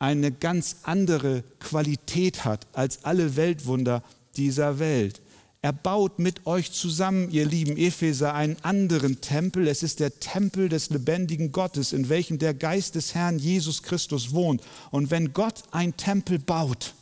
eine 0.00 0.32
ganz 0.32 0.78
andere 0.82 1.44
Qualität 1.60 2.44
hat 2.44 2.66
als 2.72 3.04
alle 3.04 3.36
Weltwunder 3.36 4.02
dieser 4.36 4.80
Welt. 4.80 5.20
Er 5.62 5.74
baut 5.74 6.18
mit 6.18 6.46
euch 6.46 6.72
zusammen, 6.72 7.30
ihr 7.30 7.44
lieben 7.44 7.76
Epheser, 7.76 8.32
einen 8.32 8.56
anderen 8.62 9.20
Tempel. 9.20 9.68
Es 9.68 9.82
ist 9.82 10.00
der 10.00 10.18
Tempel 10.18 10.70
des 10.70 10.88
lebendigen 10.88 11.52
Gottes, 11.52 11.92
in 11.92 12.08
welchem 12.08 12.38
der 12.38 12.54
Geist 12.54 12.94
des 12.94 13.14
Herrn 13.14 13.38
Jesus 13.38 13.82
Christus 13.82 14.32
wohnt. 14.32 14.62
Und 14.90 15.10
wenn 15.10 15.34
Gott 15.34 15.64
ein 15.70 15.94
Tempel 15.98 16.38
baut, 16.38 16.94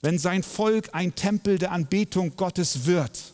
wenn 0.00 0.18
sein 0.20 0.44
Volk 0.44 0.90
ein 0.92 1.16
Tempel 1.16 1.58
der 1.58 1.72
Anbetung 1.72 2.36
Gottes 2.36 2.86
wird, 2.86 3.32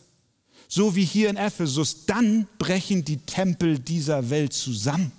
so 0.67 0.95
wie 0.95 1.05
hier 1.05 1.29
in 1.29 1.37
Ephesus, 1.37 2.07
dann 2.07 2.47
brechen 2.57 3.05
die 3.05 3.17
Tempel 3.17 3.77
dieser 3.77 4.31
Welt 4.31 4.53
zusammen. 4.53 5.11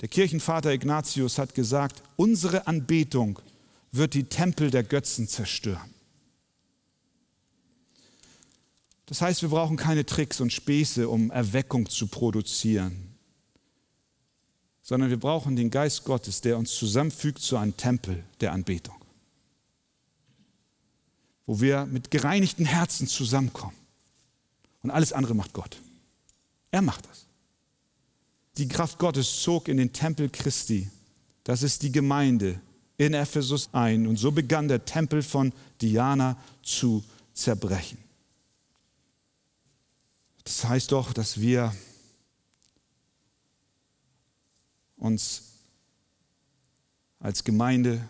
Der 0.00 0.08
Kirchenvater 0.08 0.72
Ignatius 0.72 1.38
hat 1.38 1.54
gesagt, 1.54 2.02
unsere 2.16 2.66
Anbetung 2.66 3.38
wird 3.92 4.14
die 4.14 4.24
Tempel 4.24 4.70
der 4.70 4.82
Götzen 4.82 5.28
zerstören. 5.28 5.94
Das 9.06 9.20
heißt, 9.20 9.42
wir 9.42 9.50
brauchen 9.50 9.76
keine 9.76 10.06
Tricks 10.06 10.40
und 10.40 10.52
Späße, 10.52 11.08
um 11.08 11.30
Erweckung 11.30 11.88
zu 11.88 12.06
produzieren, 12.06 13.14
sondern 14.82 15.10
wir 15.10 15.20
brauchen 15.20 15.56
den 15.56 15.70
Geist 15.70 16.04
Gottes, 16.04 16.40
der 16.40 16.58
uns 16.58 16.74
zusammenfügt 16.74 17.38
zu 17.40 17.56
einem 17.56 17.76
Tempel 17.76 18.24
der 18.40 18.52
Anbetung, 18.52 18.96
wo 21.46 21.60
wir 21.60 21.86
mit 21.86 22.10
gereinigten 22.10 22.64
Herzen 22.64 23.06
zusammenkommen. 23.06 23.76
Und 24.82 24.90
alles 24.90 25.12
andere 25.12 25.34
macht 25.34 25.52
Gott. 25.52 25.78
Er 26.70 26.82
macht 26.82 27.06
das. 27.08 27.23
Die 28.56 28.68
Kraft 28.68 28.98
Gottes 28.98 29.42
zog 29.42 29.68
in 29.68 29.76
den 29.76 29.92
Tempel 29.92 30.28
Christi. 30.28 30.88
Das 31.42 31.62
ist 31.62 31.82
die 31.82 31.92
Gemeinde 31.92 32.60
in 32.96 33.14
Ephesus 33.14 33.68
ein. 33.72 34.06
Und 34.06 34.16
so 34.16 34.32
begann 34.32 34.68
der 34.68 34.84
Tempel 34.84 35.22
von 35.22 35.52
Diana 35.80 36.36
zu 36.62 37.04
zerbrechen. 37.32 37.98
Das 40.44 40.64
heißt 40.64 40.92
doch, 40.92 41.12
dass 41.12 41.40
wir 41.40 41.74
uns 44.96 45.42
als 47.18 47.44
Gemeinde 47.44 48.06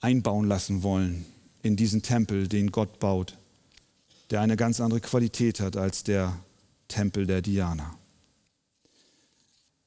einbauen 0.00 0.46
lassen 0.46 0.82
wollen 0.82 1.26
in 1.62 1.76
diesen 1.76 2.02
Tempel, 2.02 2.48
den 2.48 2.70
Gott 2.70 2.98
baut, 3.00 3.36
der 4.30 4.40
eine 4.40 4.56
ganz 4.56 4.80
andere 4.80 5.00
Qualität 5.00 5.60
hat 5.60 5.76
als 5.76 6.04
der 6.04 6.38
Tempel 6.88 7.26
der 7.26 7.42
Diana. 7.42 7.99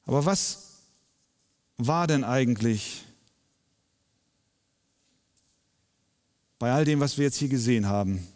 Aber 0.06 0.24
was 0.26 0.80
war 1.76 2.06
denn 2.06 2.24
eigentlich 2.24 3.04
bei 6.58 6.72
all 6.72 6.84
dem, 6.84 7.00
was 7.00 7.18
wir 7.18 7.24
jetzt 7.24 7.38
hier 7.38 7.48
gesehen 7.48 7.86
haben, 7.86 8.26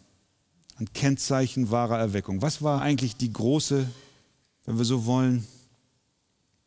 ein 0.77 0.91
Kennzeichen 0.93 1.71
wahrer 1.71 1.99
Erweckung? 1.99 2.41
Was 2.41 2.61
war 2.61 2.81
eigentlich 2.81 3.15
die 3.15 3.31
große, 3.31 3.89
wenn 4.65 4.77
wir 4.77 4.85
so 4.85 5.05
wollen, 5.05 5.47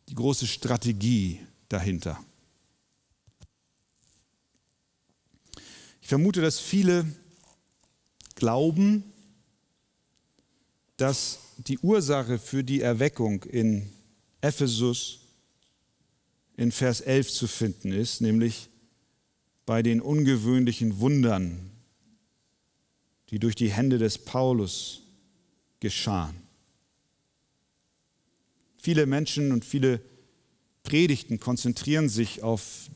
die 0.09 0.15
große 0.15 0.47
Strategie 0.47 1.41
dahinter? 1.69 2.19
Ich 6.01 6.09
vermute, 6.09 6.41
dass 6.41 6.59
viele 6.59 7.07
glauben, 8.35 9.05
dass 10.97 11.39
die 11.59 11.79
Ursache 11.79 12.39
für 12.39 12.65
die 12.65 12.81
Erweckung 12.81 13.45
in 13.45 13.91
Ephesus 14.43 15.21
in 16.57 16.71
Vers 16.71 17.01
11 17.01 17.33
zu 17.33 17.47
finden 17.47 17.93
ist, 17.93 18.21
nämlich 18.21 18.69
bei 19.65 19.83
den 19.83 20.01
ungewöhnlichen 20.01 20.99
Wundern, 21.01 21.71
die 23.31 23.39
durch 23.39 23.55
die 23.55 23.71
Hände 23.71 23.97
des 23.97 24.19
Paulus 24.19 25.03
geschahen. 25.81 26.37
Viele 28.77 29.07
Menschen 29.07 29.53
und 29.53 29.65
viele 29.65 30.03
Predigten 30.83 31.39
konzentrieren 31.39 32.09
sich 32.09 32.43
auf 32.43 32.91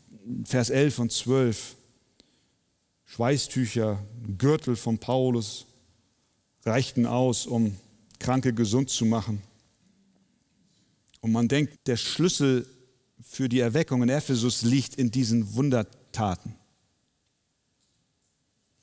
Vers 0.45 0.71
11 0.71 0.99
und 0.99 1.13
12. 1.13 1.77
Schweißtücher, 3.05 4.05
Gürtel 4.37 4.75
von 4.75 4.99
Paulus 4.99 5.67
reichten 6.65 7.07
aus, 7.07 7.47
um 7.47 7.77
Kranke 8.19 8.53
gesund 8.53 8.91
zu 8.91 9.05
machen. 9.05 9.43
Und 11.27 11.33
man 11.33 11.49
denkt, 11.49 11.89
der 11.89 11.97
Schlüssel 11.97 12.69
für 13.21 13.49
die 13.49 13.59
Erweckung 13.59 14.01
in 14.05 14.09
Ephesus 14.11 14.63
liegt 14.63 14.95
in 14.95 15.11
diesen 15.11 15.55
Wundertaten. 15.55 16.55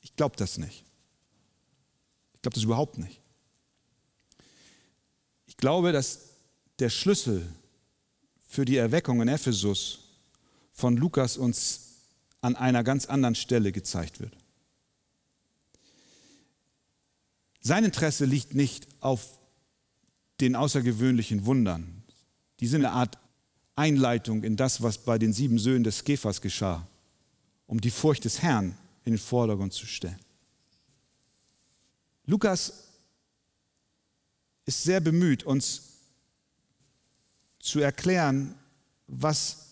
Ich 0.02 0.14
glaube 0.14 0.36
das 0.36 0.58
nicht. 0.58 0.84
Ich 2.34 2.42
glaube 2.42 2.54
das 2.54 2.64
überhaupt 2.64 2.98
nicht. 2.98 3.18
Ich 5.46 5.56
glaube, 5.56 5.92
dass 5.92 6.34
der 6.80 6.90
Schlüssel 6.90 7.50
für 8.46 8.66
die 8.66 8.76
Erweckung 8.76 9.22
in 9.22 9.28
Ephesus 9.28 10.00
von 10.70 10.98
Lukas 10.98 11.38
uns 11.38 11.92
an 12.42 12.56
einer 12.56 12.84
ganz 12.84 13.06
anderen 13.06 13.36
Stelle 13.36 13.72
gezeigt 13.72 14.20
wird. 14.20 14.36
Sein 17.62 17.86
Interesse 17.86 18.26
liegt 18.26 18.54
nicht 18.54 18.86
auf 19.00 19.38
den 20.42 20.54
außergewöhnlichen 20.54 21.46
Wundern, 21.46 22.03
die 22.64 22.68
sind 22.68 22.86
eine 22.86 22.94
Art 22.94 23.18
Einleitung 23.76 24.42
in 24.42 24.56
das, 24.56 24.82
was 24.82 24.96
bei 24.96 25.18
den 25.18 25.34
sieben 25.34 25.58
Söhnen 25.58 25.84
des 25.84 26.02
Kephas 26.02 26.40
geschah, 26.40 26.88
um 27.66 27.78
die 27.78 27.90
Furcht 27.90 28.24
des 28.24 28.40
Herrn 28.40 28.74
in 29.04 29.12
den 29.12 29.18
Vordergrund 29.18 29.74
zu 29.74 29.84
stellen. 29.84 30.18
Lukas 32.24 32.84
ist 34.64 34.82
sehr 34.82 35.00
bemüht, 35.00 35.42
uns 35.42 35.98
zu 37.58 37.80
erklären, 37.80 38.54
was 39.08 39.66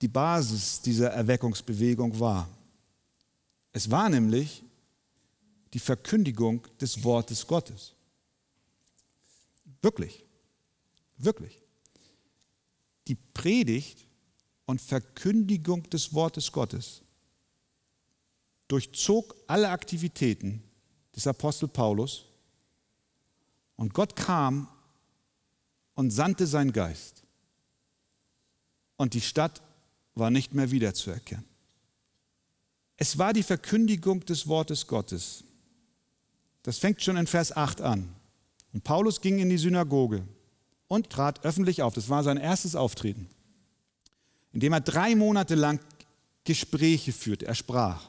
die 0.00 0.06
Basis 0.06 0.80
dieser 0.80 1.10
Erweckungsbewegung 1.10 2.20
war. 2.20 2.48
Es 3.72 3.90
war 3.90 4.08
nämlich 4.08 4.62
die 5.72 5.80
Verkündigung 5.80 6.64
des 6.80 7.02
Wortes 7.02 7.44
Gottes. 7.44 7.94
Wirklich, 9.82 10.24
wirklich. 11.18 11.65
Die 13.08 13.14
Predigt 13.14 14.06
und 14.66 14.80
Verkündigung 14.80 15.84
des 15.90 16.12
Wortes 16.12 16.50
Gottes 16.50 17.02
durchzog 18.68 19.36
alle 19.46 19.70
Aktivitäten 19.70 20.62
des 21.14 21.26
Apostel 21.26 21.68
Paulus 21.68 22.26
und 23.76 23.94
Gott 23.94 24.16
kam 24.16 24.68
und 25.94 26.10
sandte 26.10 26.46
seinen 26.46 26.72
Geist. 26.72 27.22
Und 28.96 29.14
die 29.14 29.20
Stadt 29.20 29.62
war 30.14 30.30
nicht 30.30 30.54
mehr 30.54 30.70
wiederzuerkennen. 30.70 31.44
Es 32.96 33.18
war 33.18 33.32
die 33.32 33.42
Verkündigung 33.42 34.24
des 34.24 34.48
Wortes 34.48 34.86
Gottes. 34.86 35.44
Das 36.62 36.78
fängt 36.78 37.02
schon 37.02 37.18
in 37.18 37.26
Vers 37.26 37.54
8 37.54 37.82
an. 37.82 38.14
Und 38.72 38.82
Paulus 38.82 39.20
ging 39.20 39.38
in 39.38 39.50
die 39.50 39.58
Synagoge 39.58 40.26
und 40.88 41.10
trat 41.10 41.44
öffentlich 41.44 41.82
auf. 41.82 41.94
Das 41.94 42.08
war 42.08 42.22
sein 42.22 42.36
erstes 42.36 42.74
Auftreten, 42.74 43.28
indem 44.52 44.72
er 44.72 44.80
drei 44.80 45.14
Monate 45.14 45.54
lang 45.54 45.80
Gespräche 46.44 47.12
führte. 47.12 47.46
Er 47.46 47.54
sprach 47.54 48.08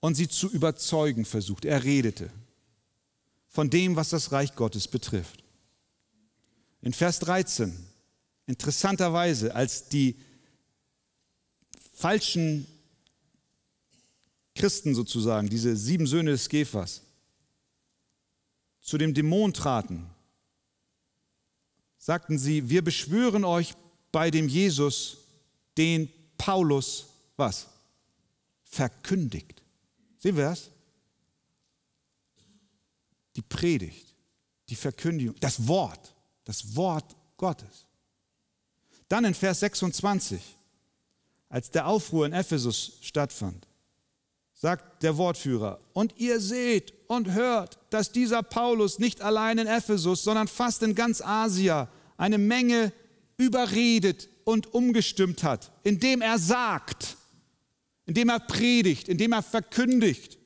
und 0.00 0.14
sie 0.14 0.28
zu 0.28 0.50
überzeugen 0.50 1.24
versuchte. 1.24 1.68
Er 1.68 1.84
redete 1.84 2.30
von 3.48 3.70
dem, 3.70 3.96
was 3.96 4.10
das 4.10 4.32
Reich 4.32 4.54
Gottes 4.54 4.86
betrifft. 4.86 5.42
In 6.82 6.92
Vers 6.92 7.18
13, 7.20 7.74
interessanterweise, 8.46 9.54
als 9.54 9.88
die 9.88 10.14
falschen 11.92 12.66
Christen 14.54 14.94
sozusagen, 14.94 15.48
diese 15.48 15.76
sieben 15.76 16.06
Söhne 16.06 16.32
des 16.32 16.48
Kephas, 16.48 17.02
zu 18.80 18.98
dem 18.98 19.14
Dämon 19.14 19.52
traten, 19.52 20.06
sagten 22.06 22.38
sie, 22.38 22.70
wir 22.70 22.84
beschwören 22.84 23.44
euch 23.44 23.74
bei 24.12 24.30
dem 24.30 24.46
Jesus, 24.46 25.16
den 25.76 26.08
Paulus 26.38 27.08
was? 27.36 27.66
Verkündigt. 28.62 29.60
Sehen 30.16 30.36
wir 30.36 30.44
das? 30.44 30.70
Die 33.34 33.42
Predigt, 33.42 34.14
die 34.68 34.76
Verkündigung, 34.76 35.34
das 35.40 35.66
Wort, 35.66 36.14
das 36.44 36.76
Wort 36.76 37.16
Gottes. 37.36 37.86
Dann 39.08 39.24
in 39.24 39.34
Vers 39.34 39.58
26, 39.58 40.40
als 41.48 41.72
der 41.72 41.88
Aufruhr 41.88 42.24
in 42.24 42.32
Ephesus 42.32 42.98
stattfand, 43.02 43.66
sagt 44.54 45.02
der 45.02 45.16
Wortführer, 45.16 45.80
und 45.92 46.14
ihr 46.18 46.38
seht 46.38 46.94
und 47.08 47.32
hört, 47.32 47.80
dass 47.90 48.12
dieser 48.12 48.44
Paulus 48.44 49.00
nicht 49.00 49.22
allein 49.22 49.58
in 49.58 49.66
Ephesus, 49.66 50.22
sondern 50.22 50.46
fast 50.46 50.84
in 50.84 50.94
ganz 50.94 51.20
Asia 51.20 51.88
eine 52.16 52.38
Menge 52.38 52.92
überredet 53.36 54.28
und 54.44 54.72
umgestimmt 54.72 55.42
hat, 55.42 55.72
indem 55.82 56.22
er 56.22 56.38
sagt, 56.38 57.16
indem 58.06 58.28
er 58.28 58.40
predigt, 58.40 59.08
indem 59.08 59.32
er 59.32 59.42
verkündigt, 59.42 60.38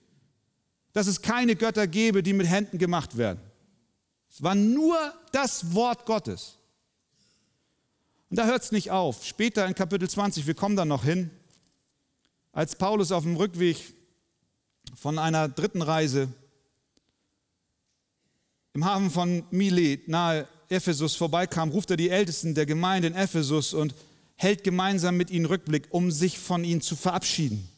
dass 0.92 1.06
es 1.06 1.22
keine 1.22 1.54
Götter 1.54 1.87
gebe, 1.87 2.22
die 2.22 2.33
mit 2.33 2.48
Händen 2.48 2.78
gemacht 2.78 3.16
werden. 3.16 3.40
Es 4.28 4.42
war 4.42 4.54
nur 4.54 4.96
das 5.33 5.74
Wort 5.74 6.06
Gottes. 6.06 6.56
Und 8.28 8.38
da 8.38 8.46
hört 8.46 8.62
es 8.62 8.72
nicht 8.72 8.90
auf. 8.90 9.24
Später 9.26 9.66
in 9.66 9.74
Kapitel 9.74 10.09
20, 10.09 10.46
wir 10.46 10.54
kommen 10.54 10.76
da 10.76 10.85
noch 10.85 11.04
hin, 11.04 11.30
als 12.52 12.76
Paulus 12.76 13.12
auf 13.12 13.24
dem 13.24 13.37
Rückweg 13.37 13.76
von 14.94 15.18
einer 15.18 15.48
dritten 15.48 15.83
Reise 15.83 16.28
im 18.72 18.85
Hafen 18.85 19.11
von 19.11 19.44
Milet 19.50 20.09
nahe 20.09 20.46
Ephesus 20.70 21.16
vorbeikam, 21.16 21.70
ruft 21.70 21.90
er 21.90 21.96
die 21.96 22.11
Ältesten 22.11 22.54
der 22.54 22.64
Gemeinde 22.64 23.09
in 23.09 23.14
Ephesus 23.14 23.74
und 23.74 23.94
hält 24.37 24.64
gemeinsam 24.64 25.16
mit 25.16 25.30
ihnen 25.30 25.46
Rückblick, 25.46 25.88
um 25.90 26.11
sich 26.11 26.38
von 26.38 26.64
ihnen 26.64 26.80
zu 26.80 26.96
verabschieden. 26.96 27.68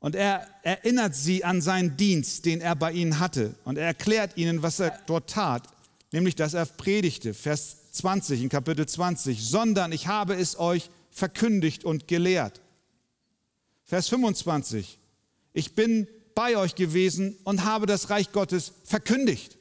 Und 0.00 0.14
er 0.16 0.46
erinnert 0.62 1.14
sie 1.14 1.44
an 1.44 1.62
seinen 1.62 1.96
Dienst, 1.96 2.44
den 2.44 2.60
er 2.60 2.74
bei 2.74 2.92
ihnen 2.92 3.20
hatte. 3.20 3.54
Und 3.64 3.78
er 3.78 3.86
erklärt 3.86 4.36
ihnen, 4.36 4.62
was 4.62 4.80
er 4.80 4.98
dort 5.06 5.30
tat, 5.30 5.68
nämlich 6.12 6.34
dass 6.34 6.54
er 6.54 6.66
predigte, 6.66 7.32
Vers 7.32 7.92
20 7.92 8.42
in 8.42 8.48
Kapitel 8.48 8.86
20, 8.86 9.42
sondern 9.42 9.92
ich 9.92 10.08
habe 10.08 10.34
es 10.34 10.58
euch 10.58 10.90
verkündigt 11.10 11.84
und 11.84 12.08
gelehrt. 12.08 12.60
Vers 13.84 14.08
25, 14.08 14.98
ich 15.52 15.74
bin 15.74 16.08
bei 16.34 16.56
euch 16.56 16.74
gewesen 16.74 17.36
und 17.44 17.64
habe 17.64 17.86
das 17.86 18.10
Reich 18.10 18.32
Gottes 18.32 18.72
verkündigt. 18.84 19.56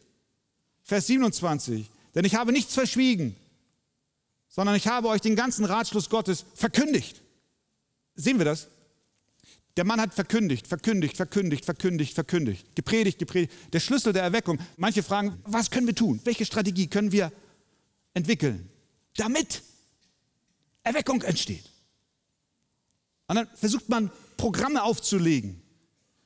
Vers 0.84 1.08
27, 1.08 1.90
denn 2.14 2.26
ich 2.26 2.36
habe 2.36 2.52
nichts 2.52 2.74
verschwiegen, 2.74 3.36
sondern 4.50 4.76
ich 4.76 4.88
habe 4.88 5.08
euch 5.08 5.22
den 5.22 5.36
ganzen 5.36 5.66
Ratschluss 5.66 6.10
Gottes 6.10 6.46
verkündigt. 6.54 7.22
Sehen 8.16 8.38
wir 8.38 8.46
das? 8.46 8.68
Der 9.76 9.86
Mann 9.86 10.00
hat 10.00 10.14
verkündigt, 10.14 10.68
verkündigt, 10.68 11.18
verkündigt, 11.18 11.66
verkündigt, 11.66 12.14
verkündigt, 12.14 12.76
gepredigt, 12.76 13.18
gepredigt. 13.18 13.54
Der 13.74 13.80
Schlüssel 13.80 14.14
der 14.14 14.22
Erweckung. 14.22 14.60
Manche 14.78 15.02
fragen, 15.02 15.42
was 15.46 15.72
können 15.72 15.88
wir 15.88 15.96
tun? 15.96 16.20
Welche 16.26 16.46
Strategie 16.46 16.88
können 16.88 17.12
wir 17.12 17.32
entwickeln, 18.14 18.70
damit 19.16 19.64
Erweckung 20.84 21.24
entsteht? 21.24 21.64
Und 23.28 23.38
dann 23.38 23.48
versucht 23.56 23.90
man, 23.90 24.12
Programme 24.38 24.84
aufzulegen, 24.84 25.62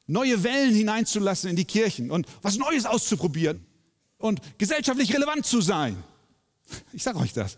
neue 0.07 0.43
Wellen 0.43 0.73
hineinzulassen 0.73 1.49
in 1.49 1.55
die 1.55 1.65
Kirchen 1.65 2.11
und 2.11 2.27
was 2.41 2.57
Neues 2.57 2.85
auszuprobieren 2.85 3.66
und 4.17 4.41
gesellschaftlich 4.57 5.13
relevant 5.13 5.45
zu 5.45 5.61
sein. 5.61 6.01
Ich 6.93 7.03
sage 7.03 7.19
euch 7.19 7.33
das. 7.33 7.57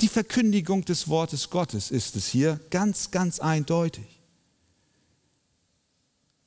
Die 0.00 0.08
Verkündigung 0.08 0.84
des 0.84 1.08
Wortes 1.08 1.50
Gottes 1.50 1.90
ist 1.90 2.16
es 2.16 2.26
hier 2.26 2.60
ganz, 2.70 3.10
ganz 3.10 3.38
eindeutig. 3.38 4.20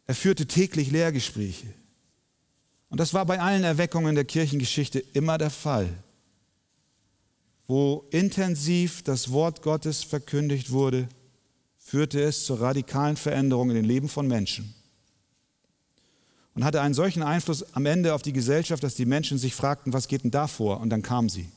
Er 0.06 0.15
führte 0.15 0.48
täglich 0.48 0.91
Lehrgespräche. 0.91 1.67
Und 2.89 3.00
das 3.00 3.13
war 3.13 3.26
bei 3.26 3.39
allen 3.39 3.63
Erweckungen 3.63 4.15
der 4.15 4.26
Kirchengeschichte 4.26 5.00
immer 5.00 5.38
der 5.38 5.50
Fall. 5.50 5.89
Wo 7.67 8.06
intensiv 8.12 9.04
das 9.04 9.32
Wort 9.32 9.62
Gottes 9.62 10.04
verkündigt 10.04 10.72
wurde, 10.72 11.10
führte 11.78 12.22
es 12.22 12.46
zur 12.46 12.62
radikalen 12.62 13.17
Veränderung 13.17 13.70
in 13.70 13.76
den 13.76 13.86
Leben 13.86 14.08
von 14.08 14.28
Menschen. 14.28 14.74
Und 16.58 16.65
hatte 16.65 16.82
einen 16.82 16.93
solchen 16.93 17.24
Einfluss 17.24 17.74
am 17.74 17.86
Ende 17.86 18.13
auf 18.13 18.22
die 18.22 18.34
Gesellschaft, 18.34 18.84
dass 18.84 18.96
die 18.96 19.06
Menschen 19.06 19.38
sich 19.38 19.56
fragten, 19.56 19.93
was 19.93 20.10
geht 20.10 20.26
denn 20.26 20.32
da 20.32 20.48
vor? 20.48 20.82
Und 20.82 20.89
dann 20.89 21.02
kam 21.02 21.30
sie. 21.30 21.48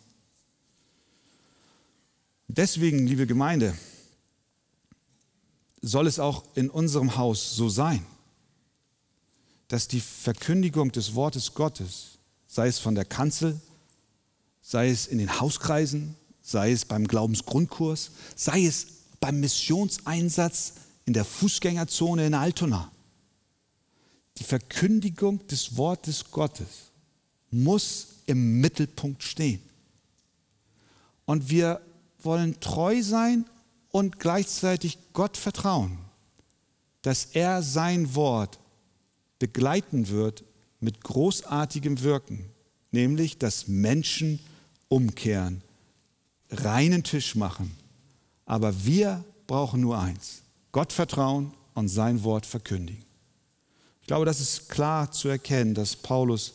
Deswegen, 2.47 3.05
liebe 3.09 3.27
Gemeinde, 3.27 3.75
soll 5.83 6.07
es 6.07 6.21
auch 6.21 6.45
in 6.55 6.71
unserem 6.71 7.17
Haus 7.17 7.57
so 7.57 7.69
sein 7.69 8.07
dass 9.71 9.87
die 9.87 10.01
Verkündigung 10.01 10.91
des 10.91 11.15
Wortes 11.15 11.55
Gottes, 11.55 12.19
sei 12.49 12.67
es 12.67 12.81
von 12.81 12.97
der 12.97 13.05
Kanzel, 13.05 13.61
sei 14.61 14.91
es 14.91 15.07
in 15.07 15.19
den 15.19 15.41
Hauskreisen, 15.41 16.17
sei 16.43 16.73
es 16.73 16.85
beim 16.85 17.07
Glaubensgrundkurs, 17.07 18.11
sei 18.35 18.65
es 18.65 18.87
beim 19.21 19.39
Missionseinsatz 19.39 20.73
in 21.07 21.13
der 21.13 21.25
Fußgängerzone 21.25 22.27
in 22.27 22.35
Altona. 22.35 22.91
Die 24.39 24.45
Verkündigung 24.45 25.47
des 25.47 25.77
Wortes 25.77 26.31
Gottes 26.31 26.91
muss 27.51 28.07
im 28.27 28.61
Mittelpunkt 28.61 29.23
stehen. 29.23 29.61
Und 31.27 31.51
wir 31.51 31.81
wollen 32.21 32.59
treu 32.61 33.03
sein 33.03 33.45
und 33.91 34.19
gleichzeitig 34.19 34.99
Gott 35.13 35.37
vertrauen, 35.37 35.99
dass 37.03 37.27
er 37.33 37.63
sein 37.63 38.15
Wort 38.15 38.59
begleiten 39.39 40.09
wird 40.09 40.45
mit 40.81 41.03
großartigem 41.03 42.03
Wirken, 42.03 42.51
nämlich 42.91 43.39
dass 43.39 43.69
Menschen 43.69 44.41
umkehren, 44.89 45.63
reinen 46.51 47.03
Tisch 47.05 47.35
machen. 47.35 47.77
Aber 48.45 48.85
wir 48.85 49.25
brauchen 49.47 49.81
nur 49.81 49.99
eins, 49.99 50.43
Gott 50.73 50.93
vertrauen 50.93 51.53
und 51.75 51.89
sein 51.89 52.23
Wort 52.23 52.47
verkündigen. 52.47 53.10
Ich 54.11 54.13
glaube, 54.13 54.27
das 54.27 54.41
ist 54.41 54.69
klar 54.69 55.13
zu 55.13 55.29
erkennen, 55.29 55.73
dass 55.73 55.95
Paulus 55.95 56.55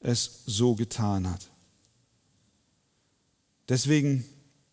es 0.00 0.40
so 0.46 0.74
getan 0.74 1.28
hat. 1.28 1.50
Deswegen 3.68 4.24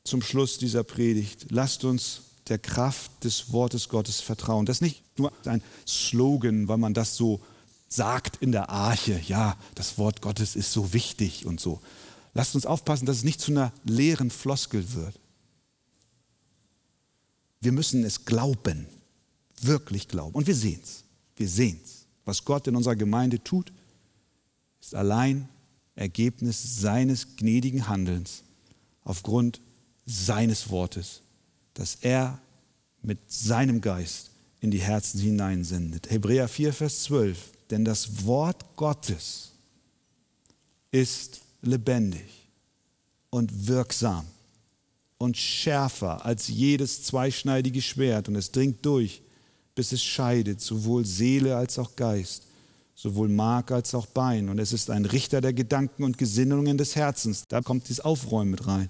zum 0.05 0.21
Schluss 0.21 0.57
dieser 0.57 0.85
Predigt, 0.85 1.47
lasst 1.49 1.83
uns 1.83 2.21
der 2.47 2.57
Kraft 2.57 3.25
des 3.25 3.51
Wortes 3.51 3.89
Gottes 3.89 4.21
vertrauen. 4.21 4.65
Das 4.65 4.77
ist 4.77 4.81
nicht 4.81 5.19
nur 5.19 5.33
ein 5.43 5.61
Slogan, 5.85 6.69
weil 6.69 6.77
man 6.77 6.93
das 6.93 7.17
so 7.17 7.41
sagt 7.89 8.37
in 8.37 8.53
der 8.53 8.69
Arche, 8.69 9.19
ja, 9.27 9.57
das 9.75 9.97
Wort 9.97 10.21
Gottes 10.21 10.55
ist 10.55 10.71
so 10.71 10.93
wichtig 10.93 11.45
und 11.45 11.59
so. 11.59 11.81
Lasst 12.33 12.55
uns 12.55 12.65
aufpassen, 12.65 13.05
dass 13.05 13.17
es 13.17 13.23
nicht 13.25 13.41
zu 13.41 13.51
einer 13.51 13.73
leeren 13.83 14.31
Floskel 14.31 14.93
wird. 14.93 15.19
Wir 17.59 17.73
müssen 17.73 18.05
es 18.05 18.23
glauben, 18.23 18.87
wirklich 19.59 20.07
glauben. 20.07 20.33
Und 20.33 20.47
wir 20.47 20.55
sehen 20.55 20.79
es. 20.81 21.03
Wir 21.35 21.49
sehen 21.49 21.81
es. 21.83 22.00
Was 22.25 22.45
Gott 22.45 22.67
in 22.67 22.75
unserer 22.75 22.95
Gemeinde 22.95 23.43
tut, 23.43 23.71
ist 24.79 24.95
allein 24.95 25.49
Ergebnis 25.95 26.81
seines 26.81 27.35
gnädigen 27.35 27.87
Handelns 27.87 28.43
aufgrund 29.03 29.61
seines 30.05 30.69
Wortes, 30.69 31.21
das 31.73 31.95
er 32.01 32.39
mit 33.01 33.19
seinem 33.31 33.81
Geist 33.81 34.31
in 34.59 34.71
die 34.71 34.81
Herzen 34.81 35.19
hineinsendet. 35.19 36.09
Hebräer 36.09 36.47
4, 36.47 36.73
Vers 36.73 37.03
12. 37.03 37.37
Denn 37.69 37.85
das 37.85 38.25
Wort 38.25 38.75
Gottes 38.75 39.53
ist 40.91 41.41
lebendig 41.61 42.47
und 43.29 43.67
wirksam 43.67 44.25
und 45.17 45.37
schärfer 45.37 46.25
als 46.25 46.47
jedes 46.47 47.03
zweischneidige 47.03 47.81
Schwert 47.81 48.27
und 48.27 48.35
es 48.35 48.51
dringt 48.51 48.85
durch, 48.85 49.21
bis 49.75 49.91
es 49.91 50.03
scheidet, 50.03 50.61
sowohl 50.61 51.05
Seele 51.05 51.55
als 51.55 51.79
auch 51.79 51.95
Geist, 51.95 52.43
sowohl 52.95 53.29
Mark 53.29 53.71
als 53.71 53.95
auch 53.95 54.05
Bein. 54.05 54.49
Und 54.49 54.59
es 54.59 54.73
ist 54.73 54.89
ein 54.89 55.05
Richter 55.05 55.41
der 55.41 55.53
Gedanken 55.53 56.03
und 56.03 56.17
Gesinnungen 56.17 56.77
des 56.77 56.95
Herzens. 56.95 57.45
Da 57.47 57.61
kommt 57.61 57.87
dieses 57.87 58.01
Aufräumen 58.01 58.51
mit 58.51 58.67
rein. 58.67 58.89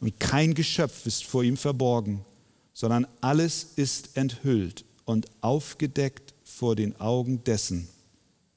Und 0.00 0.18
kein 0.20 0.54
Geschöpf 0.54 1.06
ist 1.06 1.24
vor 1.24 1.42
ihm 1.42 1.56
verborgen, 1.56 2.24
sondern 2.72 3.06
alles 3.20 3.68
ist 3.76 4.16
enthüllt 4.16 4.84
und 5.04 5.26
aufgedeckt 5.40 6.34
vor 6.44 6.76
den 6.76 7.00
Augen 7.00 7.42
dessen, 7.44 7.88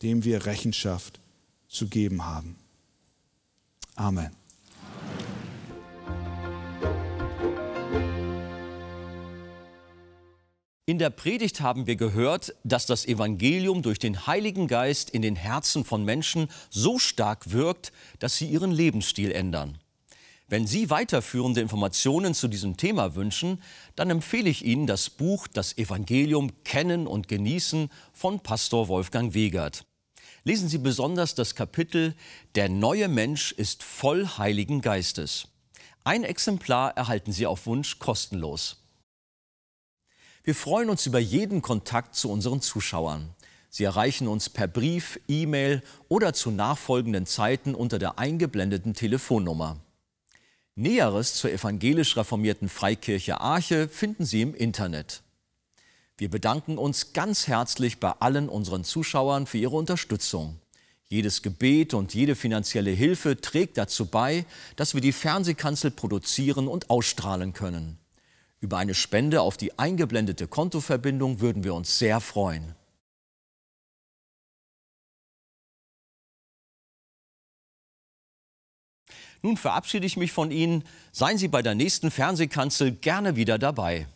dem 0.02 0.24
wir 0.24 0.46
Rechenschaft 0.46 1.20
zu 1.68 1.88
geben 1.88 2.26
haben. 2.26 2.56
Amen. 3.96 4.41
In 10.92 10.98
der 10.98 11.10
Predigt 11.10 11.62
haben 11.62 11.88
wir 11.88 11.96
gehört, 11.96 12.54
dass 12.66 12.86
das 12.86 13.06
Evangelium 13.06 13.82
durch 13.82 13.98
den 13.98 14.28
Heiligen 14.28 14.68
Geist 14.68 15.10
in 15.10 15.22
den 15.22 15.38
Herzen 15.38 15.86
von 15.86 16.04
Menschen 16.04 16.50
so 16.70 17.00
stark 17.00 17.54
wirkt, 17.54 17.94
dass 18.20 18.36
sie 18.36 18.48
ihren 18.48 18.72
Lebensstil 18.72 19.32
ändern. 19.32 19.78
Wenn 20.50 20.68
Sie 20.68 20.90
weiterführende 20.90 21.62
Informationen 21.62 22.34
zu 22.34 22.50
diesem 22.50 22.76
Thema 22.76 23.16
wünschen, 23.16 23.64
dann 23.96 24.10
empfehle 24.10 24.50
ich 24.50 24.66
Ihnen 24.66 24.86
das 24.86 25.10
Buch 25.10 25.48
Das 25.48 25.78
Evangelium 25.78 26.52
Kennen 26.66 27.08
und 27.08 27.30
Genießen 27.30 27.90
von 28.12 28.42
Pastor 28.42 28.90
Wolfgang 28.90 29.34
Wegert. 29.34 29.86
Lesen 30.44 30.68
Sie 30.68 30.80
besonders 30.80 31.36
das 31.36 31.56
Kapitel 31.56 32.16
Der 32.56 32.68
neue 32.68 33.08
Mensch 33.08 33.54
ist 33.54 33.82
voll 33.82 34.28
Heiligen 34.28 34.82
Geistes. 34.82 35.48
Ein 36.04 36.26
Exemplar 36.26 36.98
erhalten 36.98 37.32
Sie 37.32 37.48
auf 37.48 37.66
Wunsch 37.66 37.98
kostenlos. 37.98 38.81
Wir 40.44 40.56
freuen 40.56 40.90
uns 40.90 41.06
über 41.06 41.20
jeden 41.20 41.62
Kontakt 41.62 42.16
zu 42.16 42.32
unseren 42.32 42.62
Zuschauern. 42.62 43.30
Sie 43.70 43.84
erreichen 43.84 44.28
uns 44.28 44.50
per 44.50 44.68
Brief, 44.68 45.20
E-Mail 45.28 45.84
oder 46.10 46.34
zu 46.34 46.50
nachfolgenden 46.50 47.28
Zeiten 47.28 47.76
unter 47.76 48.00
der 48.00 48.18
eingeblendeten 48.18 48.96
Telefonnummer. 48.96 49.78
Näheres 50.76 51.36
zur 51.36 51.52
evangelisch 51.52 52.18
reformierten 52.18 52.70
Freikirche 52.70 53.40
Arche 53.40 53.88
finden 53.88 54.26
Sie 54.26 54.42
im 54.42 54.56
Internet. 54.56 55.22
Wir 56.18 56.30
bedanken 56.30 56.80
uns 56.80 57.14
ganz 57.14 57.48
herzlich 57.48 58.00
bei 58.00 58.12
allen 58.12 58.50
unseren 58.50 58.84
Zuschauern 58.84 59.46
für 59.46 59.60
ihre 59.60 59.76
Unterstützung. 59.76 60.60
Jedes 61.08 61.44
Gebet 61.44 61.94
und 61.94 62.16
jede 62.16 62.36
finanzielle 62.36 62.92
Hilfe 62.92 63.40
trägt 63.40 63.78
dazu 63.78 64.08
bei, 64.08 64.46
dass 64.76 64.96
wir 64.96 65.02
die 65.02 65.12
Fernsehkanzel 65.12 65.92
produzieren 65.92 66.68
und 66.68 66.90
ausstrahlen 66.90 67.54
können. 67.54 68.01
Über 68.62 68.78
eine 68.78 68.94
Spende 68.94 69.42
auf 69.42 69.58
die 69.58 69.78
eingeblendete 69.80 70.48
Kontoverbindung 70.48 71.40
würden 71.40 71.64
wir 71.64 71.74
uns 71.74 71.98
sehr 71.98 72.22
freuen. 72.22 72.76
Nun 79.42 79.58
verabschiede 79.58 80.06
ich 80.06 80.16
mich 80.16 80.32
von 80.32 80.52
Ihnen. 80.52 80.84
Seien 81.12 81.40
Sie 81.40 81.48
bei 81.48 81.64
der 81.64 81.74
nächsten 81.74 82.12
Fernsehkanzel 82.12 82.92
gerne 82.92 83.36
wieder 83.36 83.58
dabei. 83.58 84.08